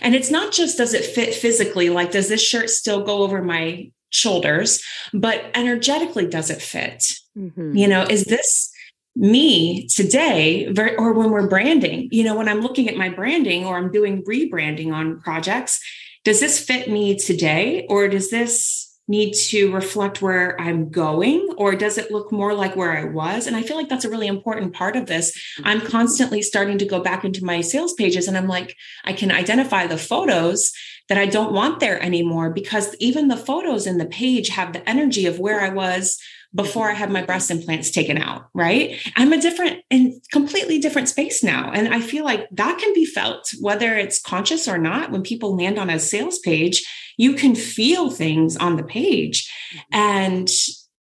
[0.00, 3.42] And it's not just does it fit physically, like does this shirt still go over
[3.42, 7.04] my shoulders, but energetically does it fit?
[7.36, 7.76] Mm-hmm.
[7.76, 8.72] You know, is this
[9.16, 12.08] me today or when we're branding?
[12.10, 15.80] You know, when I'm looking at my branding or I'm doing rebranding on projects,
[16.24, 21.74] does this fit me today or does this need to reflect where I'm going or
[21.74, 23.48] does it look more like where I was?
[23.48, 25.32] And I feel like that's a really important part of this.
[25.32, 25.66] Mm-hmm.
[25.66, 29.32] I'm constantly starting to go back into my sales pages and I'm like, I can
[29.32, 30.72] identify the photos
[31.08, 34.88] that I don't want there anymore because even the photos in the page have the
[34.88, 36.16] energy of where I was
[36.54, 36.98] before I mm-hmm.
[36.98, 38.96] had my breast implants taken out, right?
[39.16, 41.70] I'm a different and completely different space now.
[41.72, 45.10] And I feel like that can be felt, whether it's conscious or not.
[45.10, 46.84] When people land on a sales page,
[47.16, 49.50] you can feel things on the page.
[49.74, 49.94] Mm-hmm.
[49.94, 50.48] And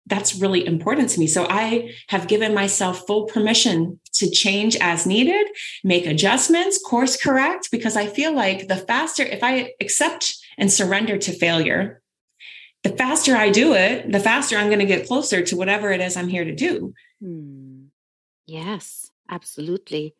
[0.08, 1.28] that's really important to me.
[1.28, 5.48] So I have given myself full permission to change as needed,
[5.84, 11.18] make adjustments, course correct, because I feel like the faster, if I accept and surrender
[11.18, 12.02] to failure,
[12.86, 16.02] the faster I do it, the faster I'm going to get closer to whatever it
[16.02, 16.94] is I'm here to do.
[17.20, 17.86] Hmm.
[18.46, 20.14] Yes, absolutely.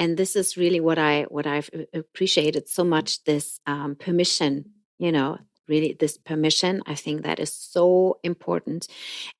[0.00, 4.64] And this is really what I what I've appreciated so much this um, permission,
[4.98, 6.82] you know, really this permission.
[6.86, 8.88] I think that is so important.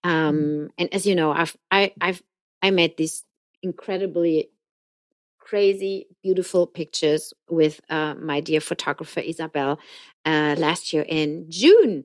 [0.07, 0.11] Mm-hmm.
[0.11, 2.23] Um, and as you know, I've I, I've
[2.63, 3.25] I made these
[3.61, 4.51] incredibly
[5.41, 9.81] crazy, beautiful pictures with uh, my dear photographer Isabel
[10.25, 12.05] uh, last year in June.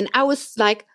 [0.00, 0.86] And I was like,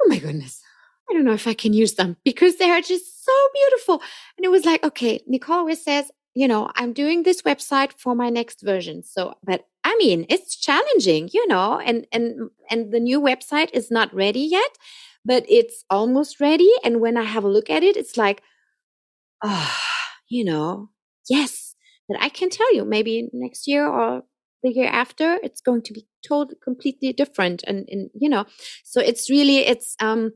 [0.00, 0.62] oh my goodness,
[1.10, 4.00] I don't know if I can use them because they are just so beautiful.
[4.38, 8.14] And it was like, okay, Nichole always says, you know, I'm doing this website for
[8.14, 9.02] my next version.
[9.02, 13.90] So, but I mean, it's challenging, you know, and, and, and the new website is
[13.90, 14.78] not ready yet,
[15.24, 16.70] but it's almost ready.
[16.84, 18.44] And when I have a look at it, it's like,
[19.42, 19.76] oh,
[20.28, 20.90] you know,
[21.28, 21.74] yes,
[22.08, 24.22] that I can tell you maybe next year or
[24.62, 28.44] the year after it's going to be totally completely different and, and you know
[28.84, 30.32] so it's really it's um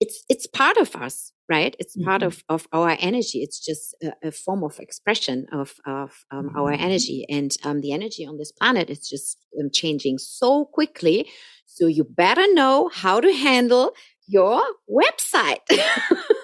[0.00, 1.74] it's it's part of us right?
[1.80, 2.08] It's mm-hmm.
[2.08, 3.42] part of of our energy.
[3.42, 6.58] It's just a, a form of expression of of um, mm-hmm.
[6.58, 7.26] our energy.
[7.28, 11.28] And um, the energy on this planet is just um, changing so quickly.
[11.66, 13.92] So you better know how to handle
[14.26, 15.58] your website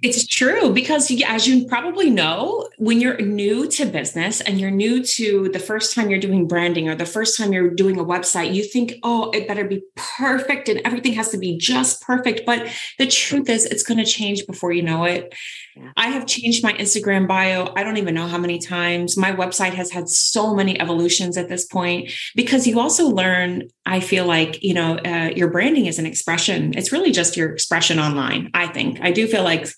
[0.00, 5.02] It's true because, as you probably know, when you're new to business and you're new
[5.02, 8.54] to the first time you're doing branding or the first time you're doing a website,
[8.54, 12.46] you think, oh, it better be perfect and everything has to be just perfect.
[12.46, 15.34] But the truth is, it's going to change before you know it.
[15.76, 15.90] Yeah.
[15.96, 17.72] I have changed my Instagram bio.
[17.76, 19.16] I don't even know how many times.
[19.16, 23.98] My website has had so many evolutions at this point because you also learn, I
[24.00, 26.74] feel like, you know, uh, your branding is an expression.
[26.76, 29.00] It's really just your expression online, I think.
[29.00, 29.68] I do feel like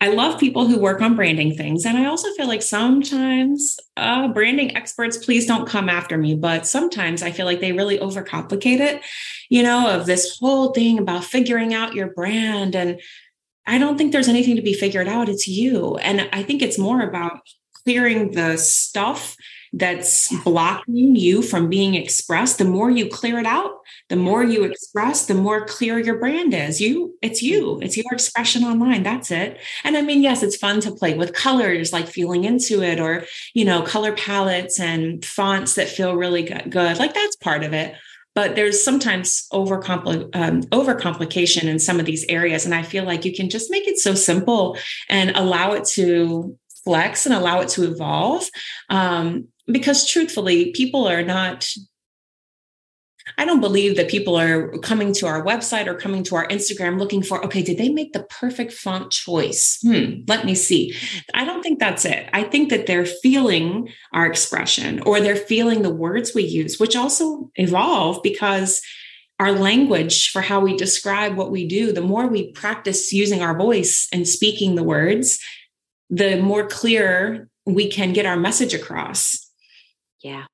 [0.00, 1.86] I love people who work on branding things.
[1.86, 6.66] And I also feel like sometimes uh, branding experts, please don't come after me, but
[6.66, 9.02] sometimes I feel like they really overcomplicate it,
[9.48, 12.76] you know, of this whole thing about figuring out your brand.
[12.76, 13.00] And
[13.66, 15.28] I don't think there's anything to be figured out.
[15.28, 15.96] It's you.
[15.98, 17.40] And I think it's more about
[17.84, 19.36] clearing the stuff
[19.76, 23.72] that's blocking you from being expressed the more you clear it out
[24.08, 26.80] the more you express the more clear your brand is.
[26.80, 27.80] You it's you.
[27.80, 29.02] It's your expression online.
[29.02, 29.58] That's it.
[29.82, 33.24] And i mean yes it's fun to play with colors like feeling into it or
[33.54, 37.94] you know color palettes and fonts that feel really good, like that's part of it.
[38.34, 43.24] But there's sometimes over um, overcomplication in some of these areas and i feel like
[43.24, 44.76] you can just make it so simple
[45.08, 48.44] and allow it to flex and allow it to evolve.
[48.90, 51.66] Um, because truthfully, people are not
[53.38, 56.98] I don't believe that people are coming to our website or coming to our Instagram
[56.98, 59.78] looking for, okay, did they make the perfect font choice?
[59.82, 60.94] Hmm, let me see.
[61.32, 62.28] I don't think that's it.
[62.34, 66.94] I think that they're feeling our expression or they're feeling the words we use, which
[66.94, 68.82] also evolve because
[69.40, 73.56] our language for how we describe what we do, the more we practice using our
[73.56, 75.40] voice and speaking the words,
[76.10, 79.43] the more clear we can get our message across.
[80.24, 80.46] Yeah.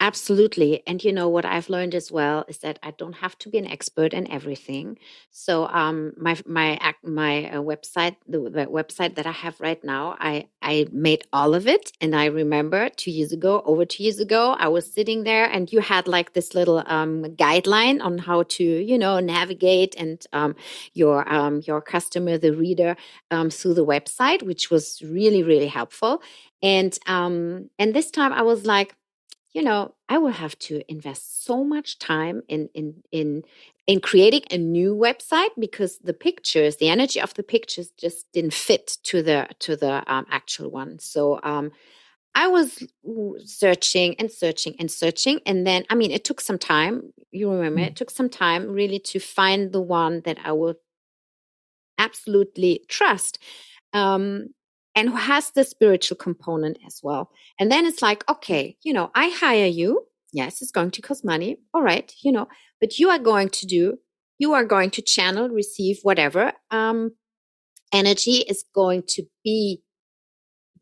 [0.00, 0.82] Absolutely.
[0.86, 3.58] And you know what I've learned as well is that I don't have to be
[3.58, 4.98] an expert in everything.
[5.30, 10.16] So um my my my uh, website the, the, website that I have right now
[10.20, 14.20] I I made all of it and I remember 2 years ago over 2 years
[14.20, 18.44] ago I was sitting there and you had like this little um guideline on how
[18.44, 20.56] to you know navigate and um
[20.94, 22.96] your um your customer the reader
[23.30, 26.22] um through the website which was really really helpful
[26.62, 28.94] and um and this time I was like
[29.54, 33.44] you know, I will have to invest so much time in in in
[33.86, 38.52] in creating a new website because the pictures, the energy of the pictures, just didn't
[38.52, 40.98] fit to the to the um, actual one.
[40.98, 41.70] So um,
[42.34, 42.82] I was
[43.44, 47.12] searching and searching and searching, and then I mean, it took some time.
[47.30, 47.86] You remember, mm.
[47.86, 50.76] it took some time really to find the one that I would
[51.96, 53.38] absolutely trust.
[53.92, 54.48] Um,
[54.94, 57.30] and who has the spiritual component as well.
[57.58, 60.06] And then it's like, okay, you know, I hire you.
[60.32, 61.58] Yes, it's going to cost money.
[61.72, 62.48] All right, you know,
[62.80, 63.98] but you are going to do,
[64.38, 67.12] you are going to channel, receive whatever um,
[67.92, 69.82] energy is going to be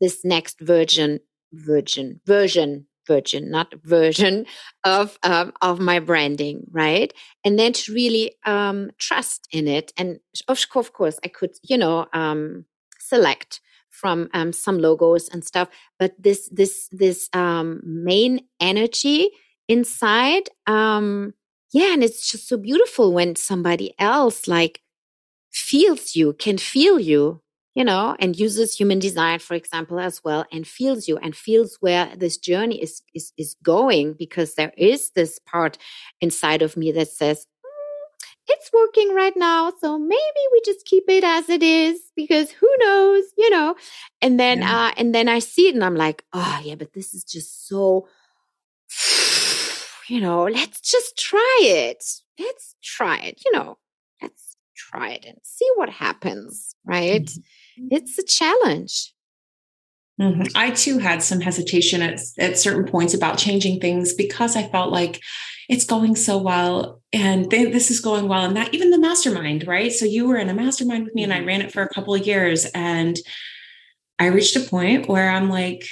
[0.01, 1.19] this next virgin,
[1.53, 4.45] virgin, version, virgin, not version
[4.83, 7.13] of um, of my branding, right?
[7.45, 11.77] And then to really um, trust in it, and of, of course, I could, you
[11.77, 12.65] know, um,
[12.99, 13.61] select
[13.93, 19.29] from um, some logos and stuff but this this this um, main energy
[19.69, 21.33] inside um
[21.71, 24.81] yeah and it's just so beautiful when somebody else like
[25.51, 27.41] feels you can feel you
[27.75, 31.77] you know and uses human design for example as well and feels you and feels
[31.79, 35.77] where this journey is is is going because there is this part
[36.21, 37.47] inside of me that says
[38.47, 39.71] it's working right now.
[39.79, 43.75] So maybe we just keep it as it is because who knows, you know?
[44.21, 44.87] And then, yeah.
[44.87, 47.67] uh, and then I see it and I'm like, oh yeah, but this is just
[47.67, 48.07] so,
[50.09, 52.03] you know, let's just try it.
[52.39, 53.77] Let's try it, you know,
[54.21, 57.25] let's try it and see what happens, right?
[57.25, 57.87] Mm-hmm.
[57.91, 59.12] It's a challenge.
[60.21, 60.43] Mm-hmm.
[60.55, 64.91] I too had some hesitation at, at certain points about changing things because I felt
[64.91, 65.19] like
[65.69, 69.91] it's going so well and this is going well and that even the mastermind right
[69.91, 71.47] so you were in a mastermind with me and i mm-hmm.
[71.47, 73.17] ran it for a couple of years and
[74.19, 75.85] i reached a point where i'm like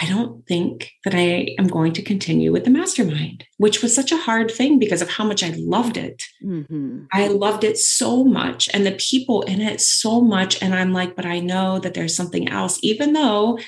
[0.00, 4.12] i don't think that i am going to continue with the mastermind which was such
[4.12, 7.04] a hard thing because of how much i loved it mm-hmm.
[7.12, 11.16] i loved it so much and the people in it so much and i'm like
[11.16, 13.58] but i know that there's something else even though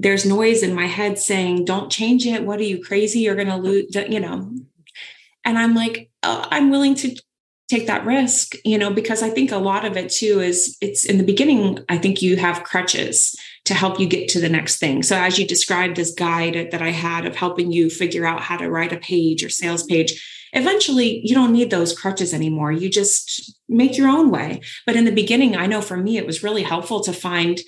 [0.00, 2.44] there's noise in my head saying, don't change it.
[2.44, 3.20] What are you crazy?
[3.20, 4.50] You're going to lose, you know.
[5.44, 7.14] And I'm like, oh, I'm willing to
[7.68, 11.04] take that risk, you know, because I think a lot of it too is it's
[11.04, 13.36] in the beginning, I think you have crutches
[13.66, 15.02] to help you get to the next thing.
[15.02, 18.56] So as you described this guide that I had of helping you figure out how
[18.56, 22.72] to write a page or sales page, eventually you don't need those crutches anymore.
[22.72, 24.60] You just make your own way.
[24.86, 27.60] But in the beginning, I know for me, it was really helpful to find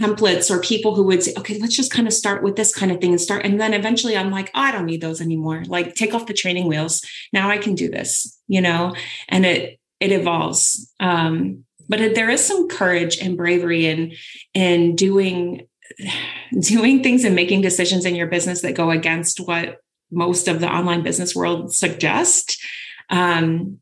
[0.00, 2.92] templates or people who would say, okay, let's just kind of start with this kind
[2.92, 3.44] of thing and start.
[3.44, 5.64] And then eventually I'm like, oh, I don't need those anymore.
[5.66, 7.04] Like take off the training wheels.
[7.32, 8.94] Now I can do this, you know,
[9.28, 10.92] and it, it evolves.
[11.00, 14.12] Um, but there is some courage and bravery in,
[14.54, 15.66] in doing,
[16.60, 19.78] doing things and making decisions in your business that go against what
[20.12, 22.64] most of the online business world suggest.
[23.10, 23.78] Um,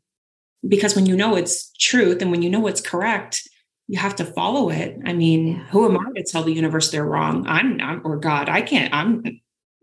[0.66, 3.46] because when you know it's truth and when you know it's correct,
[3.88, 4.98] you have to follow it.
[5.04, 7.46] I mean, who am I to tell the universe they're wrong?
[7.46, 9.22] I'm not, or God, I can't, I'm,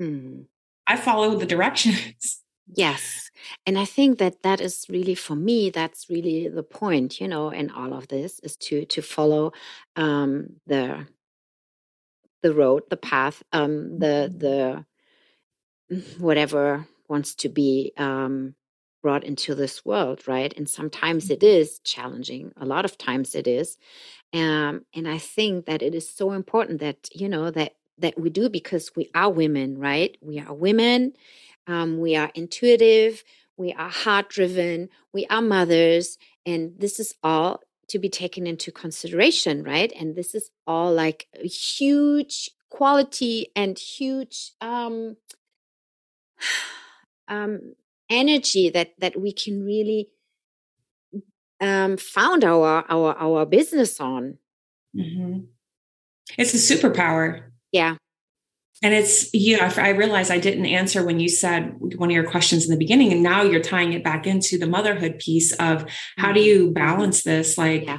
[0.01, 0.41] mm-hmm.
[0.87, 2.41] I follow the directions.
[2.75, 3.24] Yes.
[3.65, 7.49] And I think that that is really for me that's really the point, you know,
[7.49, 9.51] in all of this is to to follow
[9.95, 11.07] um the
[12.41, 14.85] the road, the path, um the
[15.89, 15.97] mm-hmm.
[15.97, 18.55] the whatever wants to be um
[19.05, 20.51] brought into this world, right?
[20.57, 21.51] And sometimes it mm-hmm.
[21.83, 22.51] challenging.
[22.57, 23.77] A lot of times it is.
[24.33, 28.29] Um, and I think that it is so important that, you know, that that we
[28.29, 30.17] do because we are women, right?
[30.21, 31.13] We are women.
[31.67, 33.23] Um, we are intuitive.
[33.57, 34.89] We are heart driven.
[35.13, 36.17] We are mothers.
[36.45, 39.91] And this is all to be taken into consideration, right?
[39.97, 45.17] And this is all like a huge quality and huge um,
[47.27, 47.75] um,
[48.09, 50.09] energy that that we can really
[51.61, 54.37] um, found our our our business on.
[54.95, 55.45] Mm-hmm.
[56.37, 57.43] It's a superpower.
[57.71, 57.95] Yeah.
[58.83, 62.29] And it's, you know, I realized I didn't answer when you said one of your
[62.29, 65.85] questions in the beginning, and now you're tying it back into the motherhood piece of
[66.17, 66.47] how do mm-hmm.
[66.47, 67.57] you balance this?
[67.57, 67.97] Like, yeah.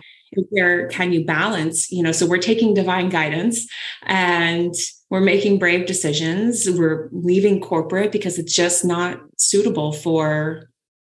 [0.51, 1.91] where can you balance?
[1.91, 3.67] You know, so we're taking divine guidance
[4.05, 4.75] and
[5.09, 6.69] we're making brave decisions.
[6.69, 10.69] We're leaving corporate because it's just not suitable for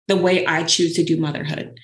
[0.08, 1.78] the way I choose to do motherhood.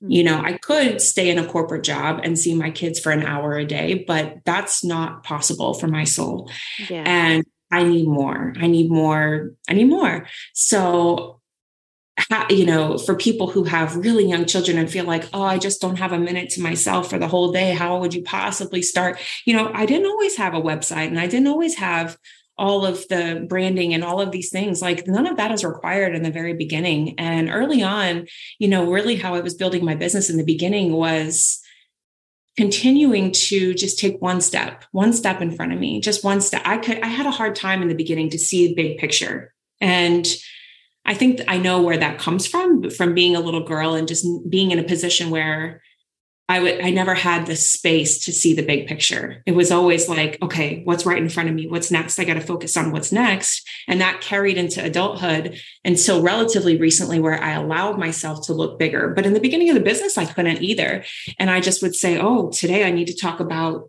[0.00, 0.46] You know, mm-hmm.
[0.46, 3.64] I could stay in a corporate job and see my kids for an hour a
[3.64, 6.50] day, but that's not possible for my soul.
[6.90, 7.04] Yeah.
[7.06, 8.52] And I need more.
[8.58, 9.52] I need more.
[9.68, 10.26] I need more.
[10.52, 11.40] So,
[12.50, 15.80] you know, for people who have really young children and feel like, oh, I just
[15.80, 19.18] don't have a minute to myself for the whole day, how would you possibly start?
[19.46, 22.18] You know, I didn't always have a website and I didn't always have
[22.56, 26.14] all of the branding and all of these things like none of that is required
[26.14, 27.18] in the very beginning.
[27.18, 28.26] And early on
[28.58, 31.60] you know really how i was building my business in the beginning was
[32.56, 36.62] continuing to just take one step one step in front of me just one step.
[36.64, 39.52] I could i had a hard time in the beginning to see the big picture.
[39.80, 40.26] And
[41.04, 44.26] i think i know where that comes from from being a little girl and just
[44.48, 45.82] being in a position where
[46.46, 49.42] I would I never had the space to see the big picture.
[49.46, 51.66] It was always like, okay, what's right in front of me?
[51.66, 52.18] What's next?
[52.18, 53.66] I got to focus on what's next.
[53.88, 59.08] And that carried into adulthood until relatively recently where I allowed myself to look bigger.
[59.08, 61.04] But in the beginning of the business, I couldn't either.
[61.38, 63.88] And I just would say, oh, today I need to talk about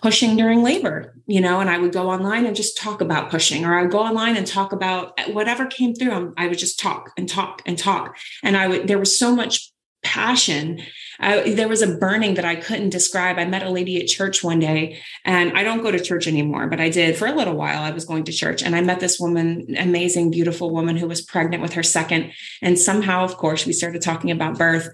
[0.00, 3.64] pushing during labor, you know, and I would go online and just talk about pushing,
[3.64, 6.34] or I would go online and talk about whatever came through.
[6.36, 8.16] I would just talk and talk and talk.
[8.42, 9.72] And I would, there was so much
[10.02, 10.82] passion.
[11.22, 13.38] I, there was a burning that I couldn't describe.
[13.38, 16.66] I met a lady at church one day, and I don't go to church anymore,
[16.66, 17.82] but I did for a little while.
[17.82, 21.22] I was going to church, and I met this woman, amazing, beautiful woman who was
[21.22, 22.32] pregnant with her second.
[22.60, 24.88] And somehow, of course, we started talking about birth.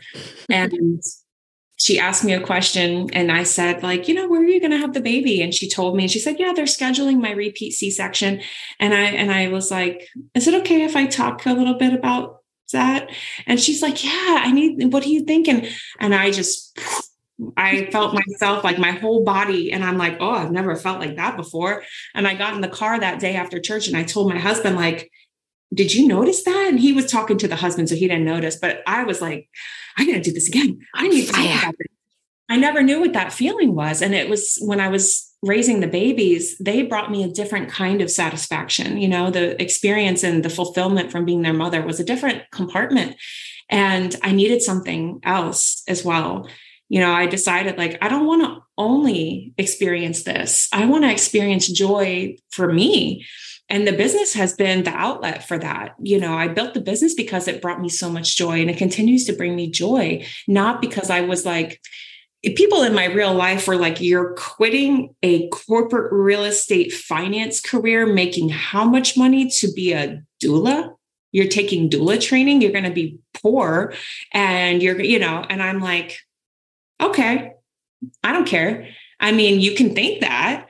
[0.50, 1.02] And
[1.80, 4.72] she asked me a question, and I said, like, you know, where are you going
[4.72, 5.40] to have the baby?
[5.40, 8.40] And she told me, and she said, yeah, they're scheduling my repeat C-section.
[8.80, 11.92] And I and I was like, is it okay if I talk a little bit
[11.92, 12.37] about
[12.72, 13.10] that?
[13.46, 15.66] And she's like, yeah, I need, what are you thinking?
[15.98, 16.78] And and I just,
[17.56, 19.70] I felt myself like my whole body.
[19.72, 21.84] And I'm like, oh, I've never felt like that before.
[22.14, 24.76] And I got in the car that day after church and I told my husband,
[24.76, 25.10] like,
[25.72, 26.66] did you notice that?
[26.68, 28.56] And he was talking to the husband, so he didn't notice.
[28.56, 29.48] But I was like,
[29.98, 30.80] I gotta do this again.
[30.94, 31.72] I need to.
[32.48, 34.00] I never knew what that feeling was.
[34.00, 38.00] And it was when I was raising the babies, they brought me a different kind
[38.00, 38.98] of satisfaction.
[38.98, 43.16] You know, the experience and the fulfillment from being their mother was a different compartment.
[43.70, 46.48] And I needed something else as well.
[46.88, 51.10] You know, I decided like, I don't want to only experience this, I want to
[51.10, 53.26] experience joy for me.
[53.70, 55.94] And the business has been the outlet for that.
[56.00, 58.78] You know, I built the business because it brought me so much joy and it
[58.78, 61.78] continues to bring me joy, not because I was like,
[62.42, 68.06] people in my real life were like, You're quitting a corporate real estate finance career,
[68.06, 70.94] making how much money to be a doula?
[71.32, 73.92] You're taking doula training, you're going to be poor.
[74.32, 76.18] And you're, you know, and I'm like,
[77.00, 77.52] Okay,
[78.22, 78.88] I don't care.
[79.20, 80.66] I mean, you can think that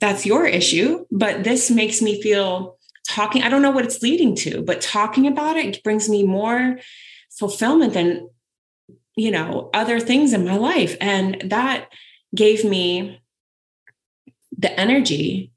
[0.00, 3.42] that's your issue, but this makes me feel talking.
[3.42, 6.78] I don't know what it's leading to, but talking about it brings me more
[7.38, 8.28] fulfillment than
[9.16, 10.96] you know, other things in my life.
[11.00, 11.88] And that
[12.34, 13.20] gave me
[14.56, 15.52] the energy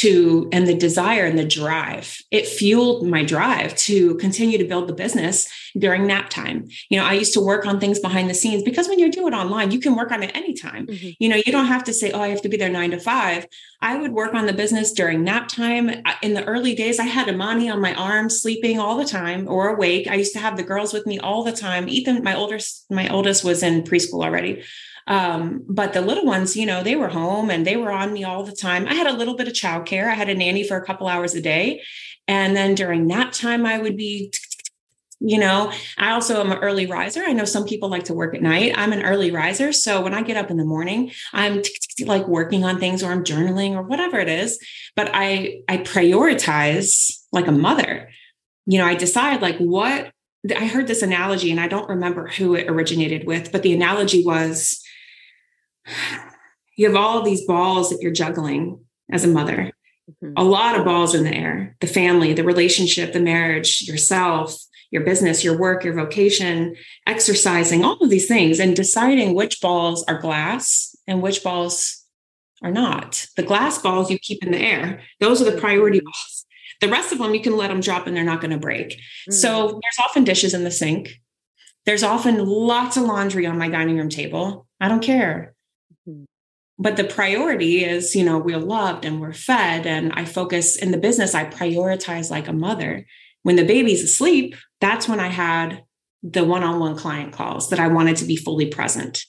[0.00, 2.18] to and the desire and the drive.
[2.30, 6.68] It fueled my drive to continue to build the business during nap time.
[6.90, 9.26] You know i used to work on things behind the scenes because when you do
[9.26, 10.86] it online you can work on it anytime.
[10.86, 11.10] Mm-hmm.
[11.18, 13.00] you know you don't have to say oh i have to be there nine to
[13.00, 13.46] five.
[13.80, 15.90] I would work on the business during nap time.
[16.22, 19.68] In the early days i had imani on my arm sleeping all the time or
[19.68, 20.08] awake.
[20.08, 21.88] I used to have the girls with me all the time.
[21.88, 24.62] Ethan my oldest my oldest was in preschool already
[25.06, 28.24] Um, but the little ones, you know, they were home and they were on me
[28.24, 28.86] all the time.
[28.86, 30.08] I had a little bit of childcare.
[30.08, 31.82] I had a nanny for a couple hours a day.
[32.26, 34.32] And then during that time, I would be
[35.20, 38.34] you know i also am an early riser i know some people like to work
[38.34, 41.62] at night i'm an early riser so when i get up in the morning i'm
[42.04, 44.58] like working on things or i'm journaling or whatever it is
[44.94, 48.10] but i i prioritize like a mother
[48.66, 50.12] you know i decide like what
[50.54, 54.22] i heard this analogy and i don't remember who it originated with but the analogy
[54.22, 54.82] was
[56.76, 58.80] you have all these balls that you're juggling
[59.10, 59.72] as a mother
[60.10, 60.32] mm-hmm.
[60.36, 64.56] a lot of balls in the air the family the relationship the marriage yourself
[64.90, 66.76] your business, your work, your vocation,
[67.06, 72.04] exercising, all of these things, and deciding which balls are glass and which balls
[72.62, 73.26] are not.
[73.36, 76.06] The glass balls you keep in the air, those are the priority mm-hmm.
[76.06, 76.46] balls.
[76.80, 78.90] The rest of them, you can let them drop and they're not going to break.
[78.90, 79.32] Mm-hmm.
[79.32, 81.20] So there's often dishes in the sink.
[81.84, 84.66] There's often lots of laundry on my dining room table.
[84.80, 85.54] I don't care.
[86.78, 89.86] But the priority is, you know, we're loved and we're fed.
[89.86, 93.06] And I focus in the business, I prioritize like a mother.
[93.42, 95.82] When the baby's asleep, that's when I had
[96.22, 99.24] the one on one client calls that I wanted to be fully present.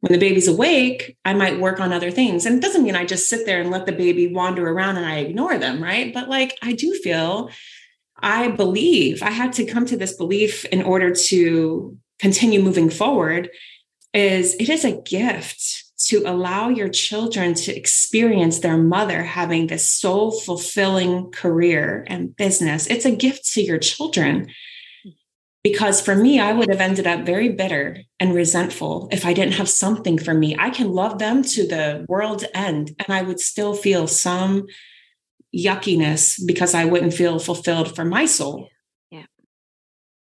[0.00, 2.46] When the baby's awake, I might work on other things.
[2.46, 5.06] And it doesn't mean I just sit there and let the baby wander around and
[5.06, 6.12] I ignore them, right?
[6.12, 7.50] But like I do feel,
[8.18, 13.50] I believe I had to come to this belief in order to continue moving forward
[14.14, 19.90] is it is a gift to allow your children to experience their mother having this
[19.90, 22.86] soul fulfilling career and business.
[22.86, 24.48] It's a gift to your children.
[25.64, 29.54] Because for me, I would have ended up very bitter and resentful if I didn't
[29.54, 30.54] have something for me.
[30.56, 34.66] I can love them to the world's end, and I would still feel some
[35.52, 38.68] yuckiness because I wouldn't feel fulfilled for my soul.
[39.10, 39.26] Yeah,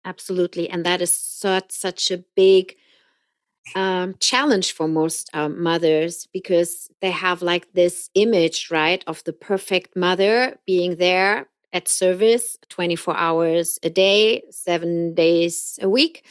[0.05, 0.69] absolutely.
[0.69, 2.77] And that is such, such a big
[3.75, 9.33] um, challenge for most um, mothers because they have like this image, right, of the
[9.33, 16.25] perfect mother being there at service 24 hours a day, seven days a week.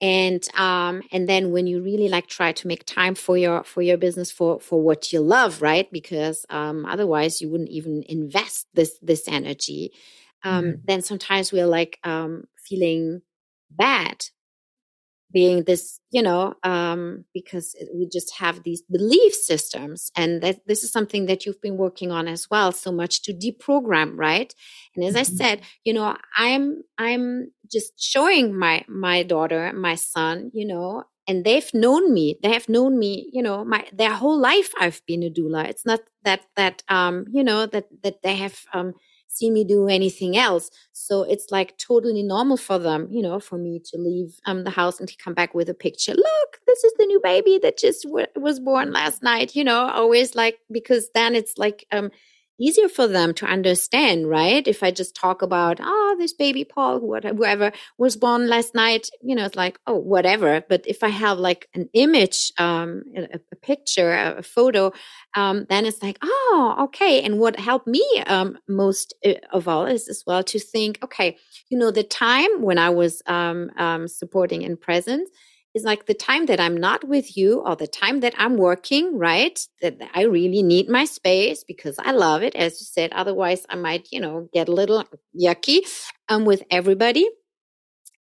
[0.00, 3.82] And um, and then when you really like try to make time for your for
[3.82, 5.90] your business for for what you love, right?
[5.92, 9.92] Because um, otherwise you wouldn't even invest this this energy.
[10.42, 10.80] Um, mm-hmm.
[10.86, 13.20] Then sometimes we're like um, feeling
[13.70, 14.24] bad
[15.32, 20.82] being this you know um, because we just have these belief systems and that this
[20.82, 24.54] is something that you've been working on as well so much to deprogram right
[24.94, 25.20] and as mm-hmm.
[25.20, 31.04] i said you know i'm i'm just showing my my daughter my son you know
[31.28, 35.00] and they've known me they have known me you know my their whole life i've
[35.06, 38.92] been a doula it's not that that um you know that that they have um
[39.32, 40.70] see me do anything else.
[40.92, 44.70] So it's like totally normal for them, you know, for me to leave um, the
[44.70, 46.14] house and to come back with a picture.
[46.14, 49.88] Look, this is the new baby that just w- was born last night, you know,
[49.88, 52.10] always like, because then it's like, um,
[52.60, 54.66] easier for them to understand, right?
[54.68, 59.34] If I just talk about, oh, this baby Paul, whoever was born last night, you
[59.34, 60.62] know, it's like, oh, whatever.
[60.68, 64.92] But if I have like an image, um, a, a picture, a, a photo,
[65.34, 67.22] um, then it's like, oh, okay.
[67.22, 71.36] And what helped me um, most uh, of all is as well to think, okay,
[71.70, 75.30] you know, the time when I was um, um, supporting in presence
[75.74, 79.16] is like the time that I'm not with you or the time that I'm working,
[79.16, 79.58] right?
[79.82, 83.12] That I really need my space because I love it, as you said.
[83.12, 85.04] Otherwise, I might, you know, get a little
[85.38, 85.80] yucky
[86.28, 87.28] um, with everybody.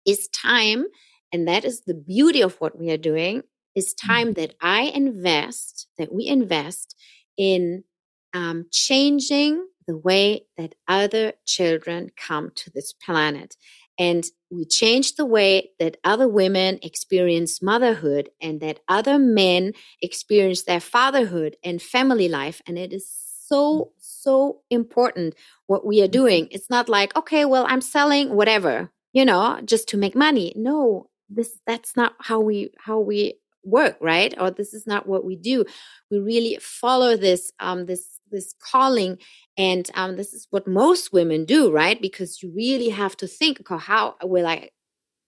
[0.06, 0.86] Is time,
[1.32, 3.42] and that is the beauty of what we are doing,
[3.74, 4.40] is time mm-hmm.
[4.40, 6.96] that I invest, that we invest
[7.36, 7.84] in
[8.32, 13.56] um, changing the way that other children come to this planet.
[13.98, 20.62] And we change the way that other women experience motherhood and that other men experience
[20.62, 22.62] their fatherhood and family life.
[22.66, 23.10] And it is
[23.46, 25.34] so, so important
[25.66, 26.48] what we are doing.
[26.50, 30.52] It's not like, okay, well, I'm selling whatever, you know, just to make money.
[30.54, 33.34] No, this, that's not how we, how we
[33.64, 34.34] work, right?
[34.38, 35.64] Or this is not what we do.
[36.10, 39.18] We really follow this, um, this this calling
[39.56, 42.00] and um, this is what most women do right?
[42.00, 44.70] Because you really have to think how will i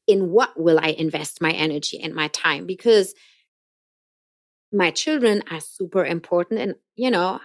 [0.06, 2.66] in what will i invest my energy and my time?
[2.66, 3.14] Because
[4.72, 7.40] my children are super important and you know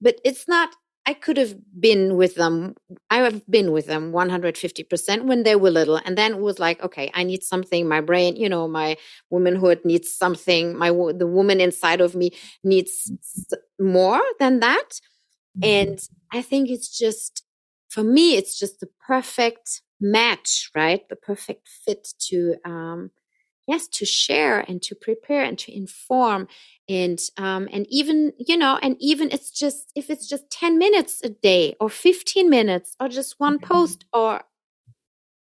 [0.00, 0.70] but it's not
[1.10, 2.76] I could have been with them.
[3.10, 5.96] I have been with them 150% when they were little.
[5.96, 7.88] And then it was like, okay, I need something.
[7.88, 8.96] My brain, you know, my
[9.28, 10.78] womanhood needs something.
[10.78, 12.30] My, the woman inside of me
[12.62, 13.10] needs
[13.80, 15.00] more than that.
[15.60, 16.38] And mm-hmm.
[16.38, 17.42] I think it's just,
[17.88, 21.02] for me, it's just the perfect match, right?
[21.08, 23.10] The perfect fit to, um,
[23.70, 26.48] yes to share and to prepare and to inform
[26.88, 31.22] and um and even you know and even it's just if it's just 10 minutes
[31.22, 33.72] a day or 15 minutes or just one mm-hmm.
[33.72, 34.42] post or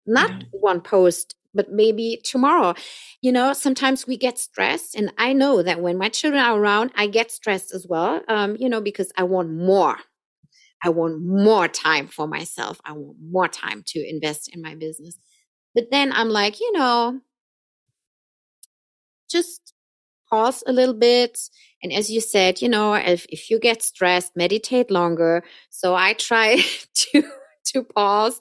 [0.07, 0.47] not yeah.
[0.53, 2.75] one post but maybe tomorrow
[3.23, 6.93] you know sometimes we get stressed and i know that when my children are around
[6.95, 9.97] i get stressed as well um you know because i want more
[10.85, 15.19] i want more time for myself i want more time to invest in my business
[15.75, 17.21] but then i'm like you know
[19.33, 19.73] just
[20.31, 21.39] pause a little bit.
[21.83, 25.43] And as you said, you know, if, if you get stressed, meditate longer.
[25.71, 26.63] So I try
[26.95, 27.23] to,
[27.67, 28.41] to pause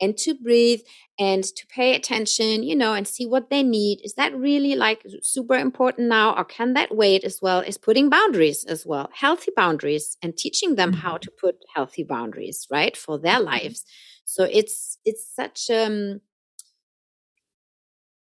[0.00, 0.80] and to breathe
[1.18, 4.00] and to pay attention, you know, and see what they need.
[4.04, 6.36] Is that really like super important now?
[6.36, 10.74] Or can that wait as well as putting boundaries as well, healthy boundaries and teaching
[10.74, 11.00] them mm-hmm.
[11.00, 12.96] how to put healthy boundaries, right?
[12.96, 13.46] For their mm-hmm.
[13.46, 13.84] lives.
[14.24, 16.20] So it's, it's such, um,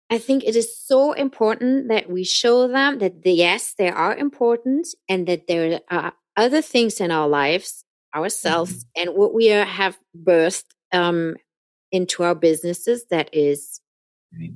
[0.08, 4.14] I think it is so important that we show them that the, yes, they are
[4.16, 7.84] important and that there are other things in our lives,
[8.14, 9.08] ourselves, mm-hmm.
[9.08, 11.36] and what we are, have birthed um,
[11.90, 13.80] into our businesses that is
[14.32, 14.52] right.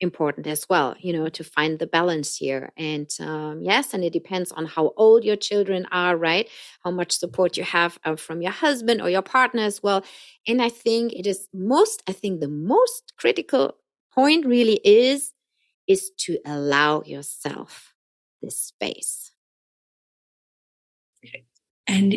[0.00, 2.72] important as well, you know, to find the balance here.
[2.76, 6.48] And um, yes, and it depends on how old your children are, right?
[6.82, 10.02] How much support you have uh, from your husband or your partner as well.
[10.44, 13.76] And I think it is most, I think the most critical
[14.14, 15.32] point really is
[15.86, 17.94] is to allow yourself
[18.42, 19.32] this space.
[21.86, 22.14] And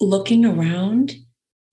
[0.00, 1.14] looking around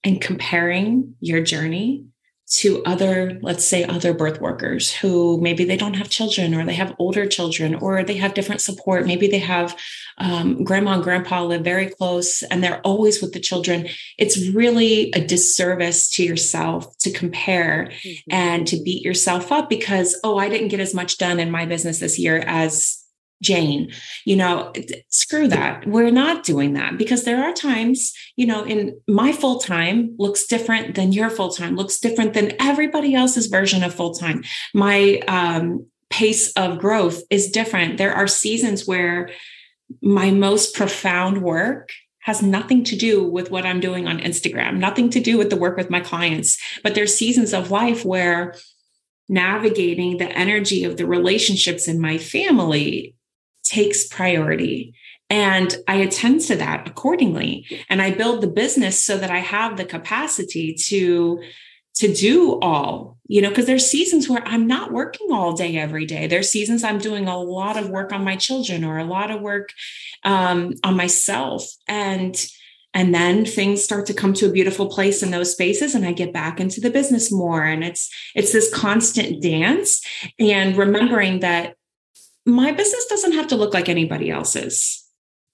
[0.04, 2.06] and comparing your journey
[2.50, 6.74] to other, let's say, other birth workers who maybe they don't have children or they
[6.74, 9.06] have older children or they have different support.
[9.06, 9.78] Maybe they have
[10.18, 13.88] um, grandma and grandpa live very close and they're always with the children.
[14.18, 18.32] It's really a disservice to yourself to compare mm-hmm.
[18.32, 21.68] and to beat yourself up because, oh, I didn't get as much done in my
[21.68, 22.99] business this year as
[23.42, 23.92] Jane,
[24.26, 24.74] you know,
[25.08, 25.88] screw that.
[25.88, 30.46] We're not doing that because there are times, you know, in my full time looks
[30.46, 34.44] different than your full time, looks different than everybody else's version of full time.
[34.74, 37.98] My um, pace of growth is different.
[37.98, 39.30] There are seasons where
[40.02, 41.90] my most profound work
[42.24, 45.56] has nothing to do with what I'm doing on Instagram, nothing to do with the
[45.56, 46.62] work with my clients.
[46.84, 48.56] But there's seasons of life where
[49.30, 53.16] navigating the energy of the relationships in my family
[53.70, 54.94] takes priority.
[55.30, 57.66] And I attend to that accordingly.
[57.88, 61.40] And I build the business so that I have the capacity to
[61.96, 66.06] to do all you know because there's seasons where i'm not working all day every
[66.06, 69.32] day there's seasons i'm doing a lot of work on my children or a lot
[69.32, 69.74] of work
[70.24, 72.46] um, on myself and
[72.94, 76.14] and then things start to come to a beautiful place in those spaces and i
[76.14, 80.02] get back into the business more and it's it's this constant dance
[80.40, 81.76] and remembering that
[82.50, 85.09] my business doesn't have to look like anybody else's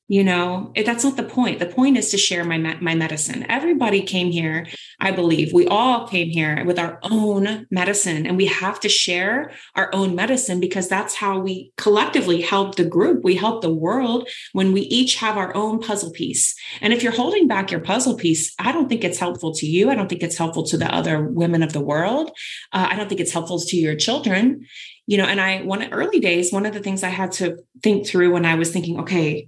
[0.07, 1.59] you know that's not the point.
[1.59, 3.45] The point is to share my my medicine.
[3.49, 4.67] Everybody came here
[4.99, 5.53] i believe.
[5.53, 10.15] We all came here with our own medicine and we have to share our own
[10.15, 13.23] medicine because that's how we collectively help the group.
[13.23, 16.55] We help the world when we each have our own puzzle piece.
[16.81, 19.89] And if you're holding back your puzzle piece i don't think it's helpful to you.
[19.89, 22.31] I don't think it's helpful to the other women of the world.
[22.71, 24.65] Uh, i don't think it's helpful to your children.
[25.07, 28.07] You know and i one early days one of the things i had to think
[28.07, 29.47] through when i was thinking okay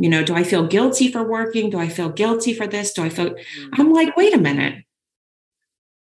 [0.00, 3.02] you know do i feel guilty for working do i feel guilty for this do
[3.02, 3.68] i feel mm.
[3.74, 4.84] i'm like wait a minute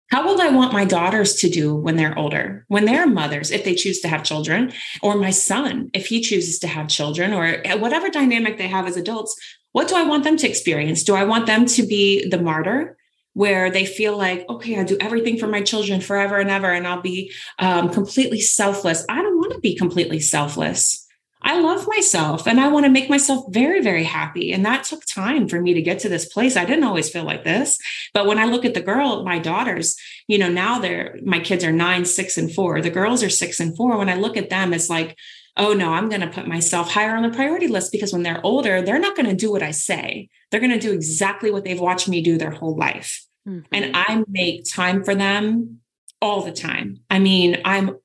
[0.09, 3.65] how will I want my daughters to do when they're older, when they're mothers, if
[3.65, 4.73] they choose to have children,
[5.03, 8.97] or my son, if he chooses to have children, or whatever dynamic they have as
[8.97, 9.37] adults?
[9.73, 11.03] What do I want them to experience?
[11.03, 12.97] Do I want them to be the martyr
[13.33, 16.87] where they feel like, okay, I do everything for my children forever and ever, and
[16.87, 19.05] I'll be um, completely selfless.
[19.11, 21.06] I don't want to be completely selfless.
[21.47, 24.53] I love myself and I want to make myself very, very happy.
[24.53, 26.57] And that took time for me to get to this place.
[26.57, 27.79] I didn't always feel like this.
[28.13, 31.63] But when I look at the girl, my daughters, you know, now they're, my kids
[31.63, 32.81] are nine, six, and four.
[32.81, 33.97] The girls are six and four.
[33.97, 35.17] When I look at them, it's like,
[35.57, 38.45] oh no, I'm going to put myself higher on the priority list because when they're
[38.45, 40.29] older, they're not going to do what I say.
[40.51, 43.25] They're going to do exactly what they've watched me do their whole life.
[43.49, 43.73] Mm-hmm.
[43.73, 45.79] And I make time for them
[46.21, 46.99] all the time.
[47.09, 47.99] I mean, I'm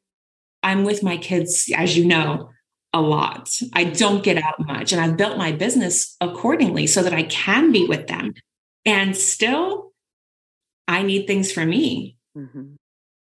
[0.62, 2.51] I'm with my kids as you know
[2.94, 3.50] a lot.
[3.74, 7.72] I don't get out much and I've built my business accordingly so that I can
[7.72, 8.34] be with them.
[8.86, 9.94] And still
[10.88, 12.18] I need things for me.
[12.38, 12.74] Mm-hmm.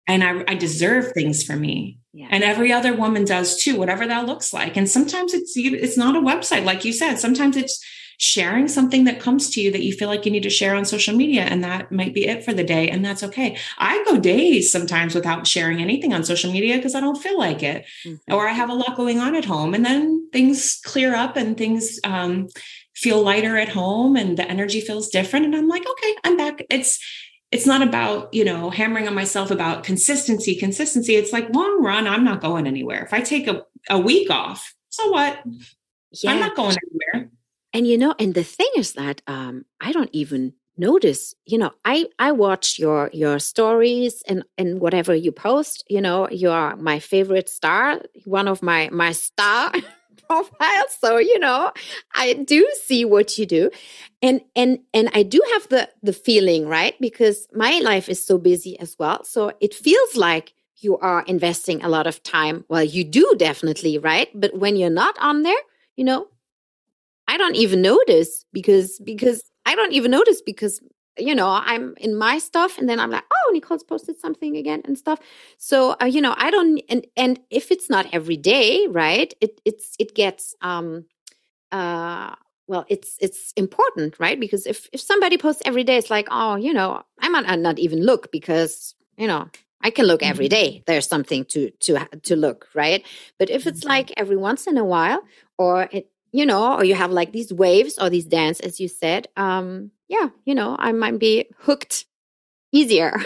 [0.06, 1.98] And I, I, deserve things for me.
[2.12, 2.28] Yeah.
[2.30, 4.76] And every other woman does too, whatever that looks like.
[4.76, 7.16] And sometimes it's it's not a website, like you said.
[7.16, 7.82] Sometimes it's
[8.18, 10.84] sharing something that comes to you that you feel like you need to share on
[10.84, 11.42] social media.
[11.42, 12.88] And that might be it for the day.
[12.88, 13.56] And that's okay.
[13.78, 17.62] I go days sometimes without sharing anything on social media because I don't feel like
[17.62, 18.32] it, mm-hmm.
[18.32, 19.74] or I have a lot going on at home.
[19.74, 22.48] And then things clear up and things um,
[22.94, 25.46] feel lighter at home and the energy feels different.
[25.46, 26.62] And I'm like, okay, I'm back.
[26.70, 26.98] It's,
[27.50, 32.08] it's not about you know hammering on myself about consistency consistency it's like long run
[32.08, 35.40] i'm not going anywhere if i take a, a week off so what
[36.10, 36.32] yeah.
[36.32, 37.30] i'm not going anywhere
[37.74, 41.72] and you know and the thing is that um i don't even notice you know
[41.84, 46.76] i i watch your your stories and and whatever you post you know you are
[46.76, 49.72] my favorite star one of my my star
[50.28, 51.70] profile so you know
[52.14, 53.70] i do see what you do.
[54.22, 56.94] And and and i do have the the feeling right?
[56.98, 59.22] Because my life is so busy as well.
[59.24, 62.64] So it feels like you are investing a lot of time.
[62.68, 64.28] Well you do definitely right?
[64.34, 65.62] But when you're not on there
[65.96, 66.28] you know
[67.34, 70.80] i don't even notice because because i don't even notice because
[71.18, 74.82] you know i'm in my stuff and then i'm like oh Nichole's posted something again
[74.84, 75.18] and stuff
[75.58, 79.60] so uh, you know i don't and and if it's not every day right it
[79.64, 81.04] it's it gets um
[81.72, 82.34] uh
[82.66, 86.56] well it's it's important right because if if somebody posts every day it's like oh
[86.56, 89.48] you know i might not even look because you know
[89.82, 90.82] i can look every mm-hmm.
[90.86, 93.04] there's something to to to look right
[93.38, 93.96] but if it's mm-hmm.
[93.96, 95.22] like every once in a while
[95.58, 98.88] or it you know or you have like these waves or these dance as you
[98.88, 102.06] said um yeah, you know, I might be hooked
[102.72, 103.20] easier.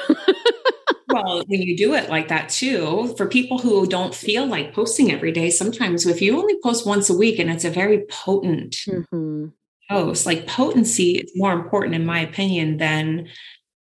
[1.08, 5.10] well, when you do it like that too, for people who don't feel like posting
[5.10, 8.76] every day, sometimes if you only post once a week and it's a very potent
[8.86, 9.46] mm-hmm.
[9.90, 13.28] post, like potency is more important, in my opinion, than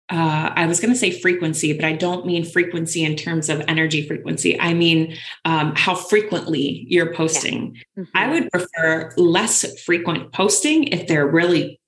[0.09, 3.61] uh, I was going to say frequency, but I don't mean frequency in terms of
[3.67, 4.59] energy frequency.
[4.59, 7.75] I mean um, how frequently you're posting.
[7.95, 8.03] Yeah.
[8.03, 8.17] Mm-hmm.
[8.17, 11.79] I would prefer less frequent posting if they're really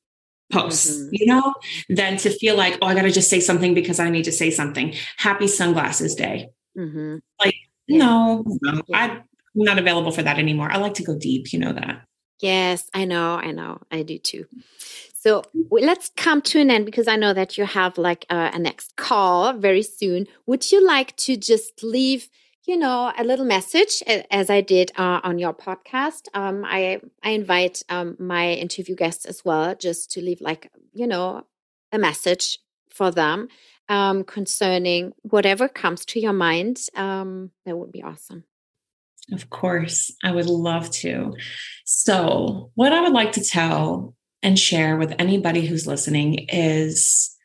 [0.52, 1.10] posts, mm-hmm.
[1.14, 1.54] you know,
[1.90, 4.32] than to feel like, oh, I got to just say something because I need to
[4.32, 4.94] say something.
[5.18, 6.50] Happy sunglasses day.
[6.78, 7.18] Mm-hmm.
[7.40, 7.56] Like,
[7.88, 7.98] yeah.
[7.98, 8.98] no, no yeah.
[8.98, 9.24] I'm
[9.56, 10.72] not available for that anymore.
[10.72, 11.52] I like to go deep.
[11.54, 12.06] You know that.
[12.40, 13.36] Yes, I know.
[13.36, 13.82] I know.
[13.92, 14.46] I do too.
[15.24, 18.58] So let's come to an end because I know that you have like a, a
[18.58, 20.26] next call very soon.
[20.48, 22.28] Would you like to just leave
[22.68, 26.28] you know, a little message as I did uh, on your podcast.
[26.36, 31.08] Um, I I invite um, my interview guests as well, just to leave like you
[31.08, 31.44] know
[31.92, 32.60] a message
[32.90, 33.48] for them
[33.90, 36.86] um, concerning whatever comes to your mind.
[36.96, 38.44] Um, that would be awesome.
[39.32, 41.34] Of course, I would love to.
[41.86, 47.36] So, what I would like to tell and share with anybody who's listening is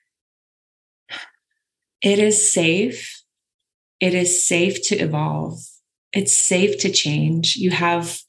[2.02, 3.16] it is safe
[4.00, 5.58] it is safe to evolve.
[6.12, 7.56] It's safe to change.
[7.56, 8.20] You have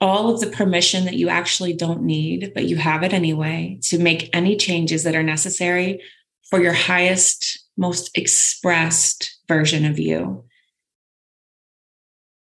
[0.00, 3.98] all of the permission that you actually don't need, but you have it anyway to
[3.98, 6.02] make any changes that are necessary
[6.50, 10.44] for your highest, most expressed version of you.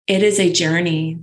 [0.07, 1.19] It is a journey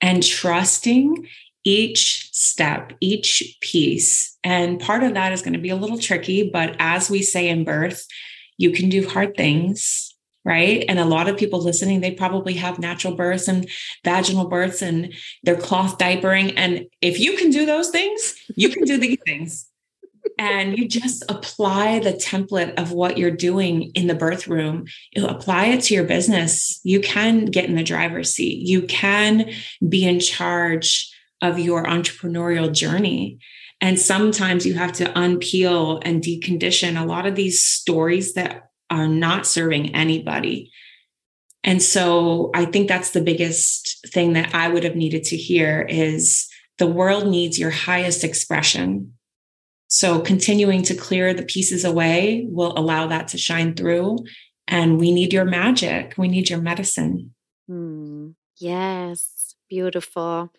[0.00, 1.28] and trusting
[1.68, 4.38] each step, each piece.
[4.42, 7.50] And part of that is going to be a little tricky, but as we say
[7.50, 8.06] in birth,
[8.56, 10.14] you can do hard things
[10.44, 10.86] right?
[10.88, 13.68] And a lot of people listening, they probably have natural births and
[14.02, 15.12] vaginal births and
[15.42, 16.54] they're cloth diapering.
[16.56, 19.68] And if you can do those things, you can do these things.
[20.38, 24.86] And you just apply the template of what you're doing in the birth room.
[25.14, 26.80] You apply it to your business.
[26.82, 28.66] You can get in the driver's seat.
[28.66, 29.50] You can
[29.86, 31.12] be in charge
[31.42, 33.38] of your entrepreneurial journey.
[33.80, 39.06] And sometimes you have to unpeel and decondition a lot of these stories that are
[39.06, 40.72] not serving anybody.
[41.64, 45.82] And so I think that's the biggest thing that I would have needed to hear
[45.82, 49.12] is the world needs your highest expression.
[49.88, 54.18] So continuing to clear the pieces away will allow that to shine through.
[54.66, 56.14] And we need your magic.
[56.18, 57.34] We need your medicine.
[57.68, 58.30] Hmm.
[58.60, 59.37] Yes,
[59.68, 60.52] beautiful.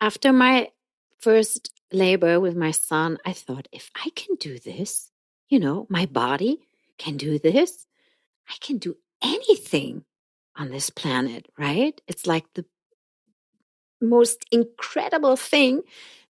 [0.00, 0.70] After my
[1.18, 5.10] first labor with my son, I thought, if I can do this,
[5.48, 6.60] you know, my body
[6.98, 7.86] can do this,
[8.48, 10.04] I can do anything
[10.56, 12.00] on this planet, right?
[12.06, 12.64] It's like the
[14.00, 15.82] most incredible thing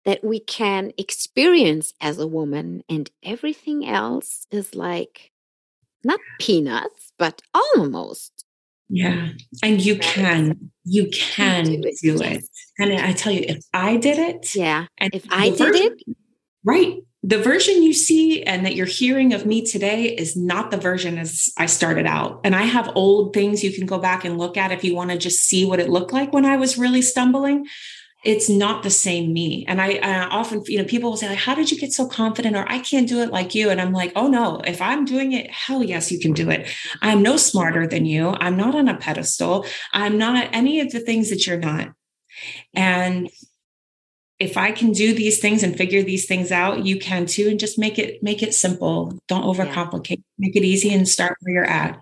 [0.05, 5.31] that we can experience as a woman, and everything else is like
[6.05, 8.32] not peanuts, but almost.
[8.93, 9.31] Yeah.
[9.63, 11.97] And you can, you can do it.
[12.03, 12.45] Do it.
[12.79, 14.87] And I tell you, if I did it, yeah.
[14.99, 16.03] And if I did it,
[16.65, 20.77] right the version you see and that you're hearing of me today is not the
[20.77, 22.41] version as I started out.
[22.43, 25.11] And I have old things you can go back and look at if you want
[25.11, 27.67] to just see what it looked like when I was really stumbling.
[28.25, 29.65] It's not the same me.
[29.67, 32.07] And I, I, often, you know, people will say, like, how did you get so
[32.07, 32.57] confident?
[32.57, 33.69] Or I can't do it like you.
[33.69, 36.69] And I'm like, oh no, if I'm doing it, hell yes, you can do it.
[37.01, 38.37] I'm no smarter than you.
[38.39, 39.67] I'm not on a pedestal.
[39.93, 41.93] I'm not any of the things that you're not.
[42.75, 43.29] And
[44.39, 47.49] if I can do these things and figure these things out, you can too.
[47.49, 49.19] And just make it, make it simple.
[49.27, 52.01] Don't overcomplicate, make it easy and start where you're at.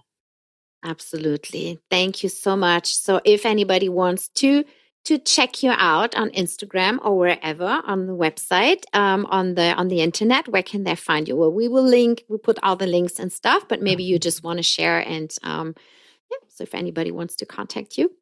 [0.82, 1.78] Absolutely.
[1.90, 2.94] Thank you so much.
[2.94, 4.64] So if anybody wants to
[5.10, 9.88] to check you out on Instagram or wherever on the website, um, on the on
[9.88, 11.34] the internet, where can they find you?
[11.34, 14.44] Well, we will link, we put all the links and stuff, but maybe you just
[14.44, 15.74] want to share and um,
[16.30, 16.38] yeah.
[16.48, 18.12] So if anybody wants to contact you.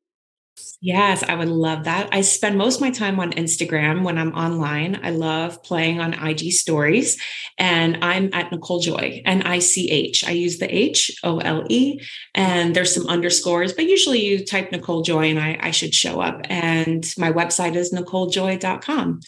[0.80, 2.08] Yes, I would love that.
[2.12, 5.00] I spend most of my time on Instagram when I'm online.
[5.02, 7.20] I love playing on IG stories
[7.58, 10.24] and I'm at Nichole Joy, N I C H.
[10.24, 12.00] I use the H O L E
[12.32, 16.20] and there's some underscores, but usually you type Nicole Joy and I, I should show
[16.20, 16.42] up.
[16.44, 19.20] And my website is nicholejoy.com.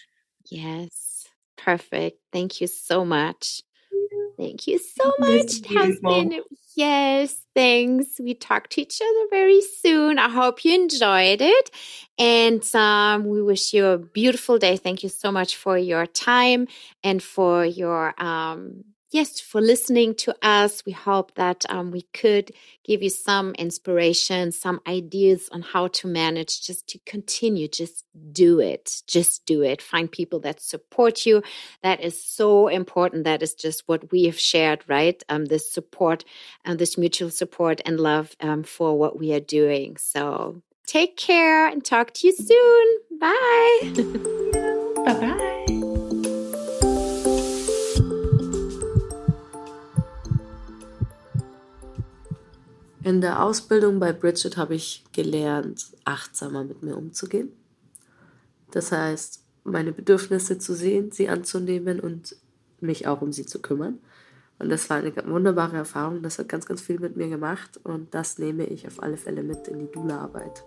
[0.50, 1.26] Yes,
[1.58, 2.18] perfect.
[2.32, 3.62] Thank you so much.
[4.36, 5.30] Thank you so much.
[5.30, 6.42] It has been
[6.76, 8.18] Yes, thanks.
[8.18, 10.18] We talk to each other very soon.
[10.18, 11.70] I hope you enjoyed it.
[12.18, 14.78] And um, we wish you a beautiful day.
[14.78, 16.68] Thank you so much for your time
[17.04, 20.84] and for your um, yes, for listening to us.
[20.84, 22.52] We hope that um, we could
[22.84, 28.60] give you some inspiration, some ideas on how to manage, just to continue, just do
[28.60, 29.82] it, just do it.
[29.82, 31.42] Find people that support you.
[31.82, 33.24] That is so important.
[33.24, 35.22] That is just what we have shared, right?
[35.28, 36.24] Um, this support
[36.64, 39.96] and this mutual support and love um, for what we are doing.
[39.96, 42.98] So take care and talk to you soon.
[43.18, 43.92] Bye.
[45.04, 45.79] bye bye.
[53.02, 57.50] In der Ausbildung bei Bridget habe ich gelernt, achtsamer mit mir umzugehen.
[58.72, 62.36] Das heißt, meine Bedürfnisse zu sehen, sie anzunehmen und
[62.80, 63.98] mich auch um sie zu kümmern.
[64.58, 66.22] Und das war eine wunderbare Erfahrung.
[66.22, 69.42] Das hat ganz, ganz viel mit mir gemacht und das nehme ich auf alle Fälle
[69.42, 70.62] mit in die Dula-Arbeit.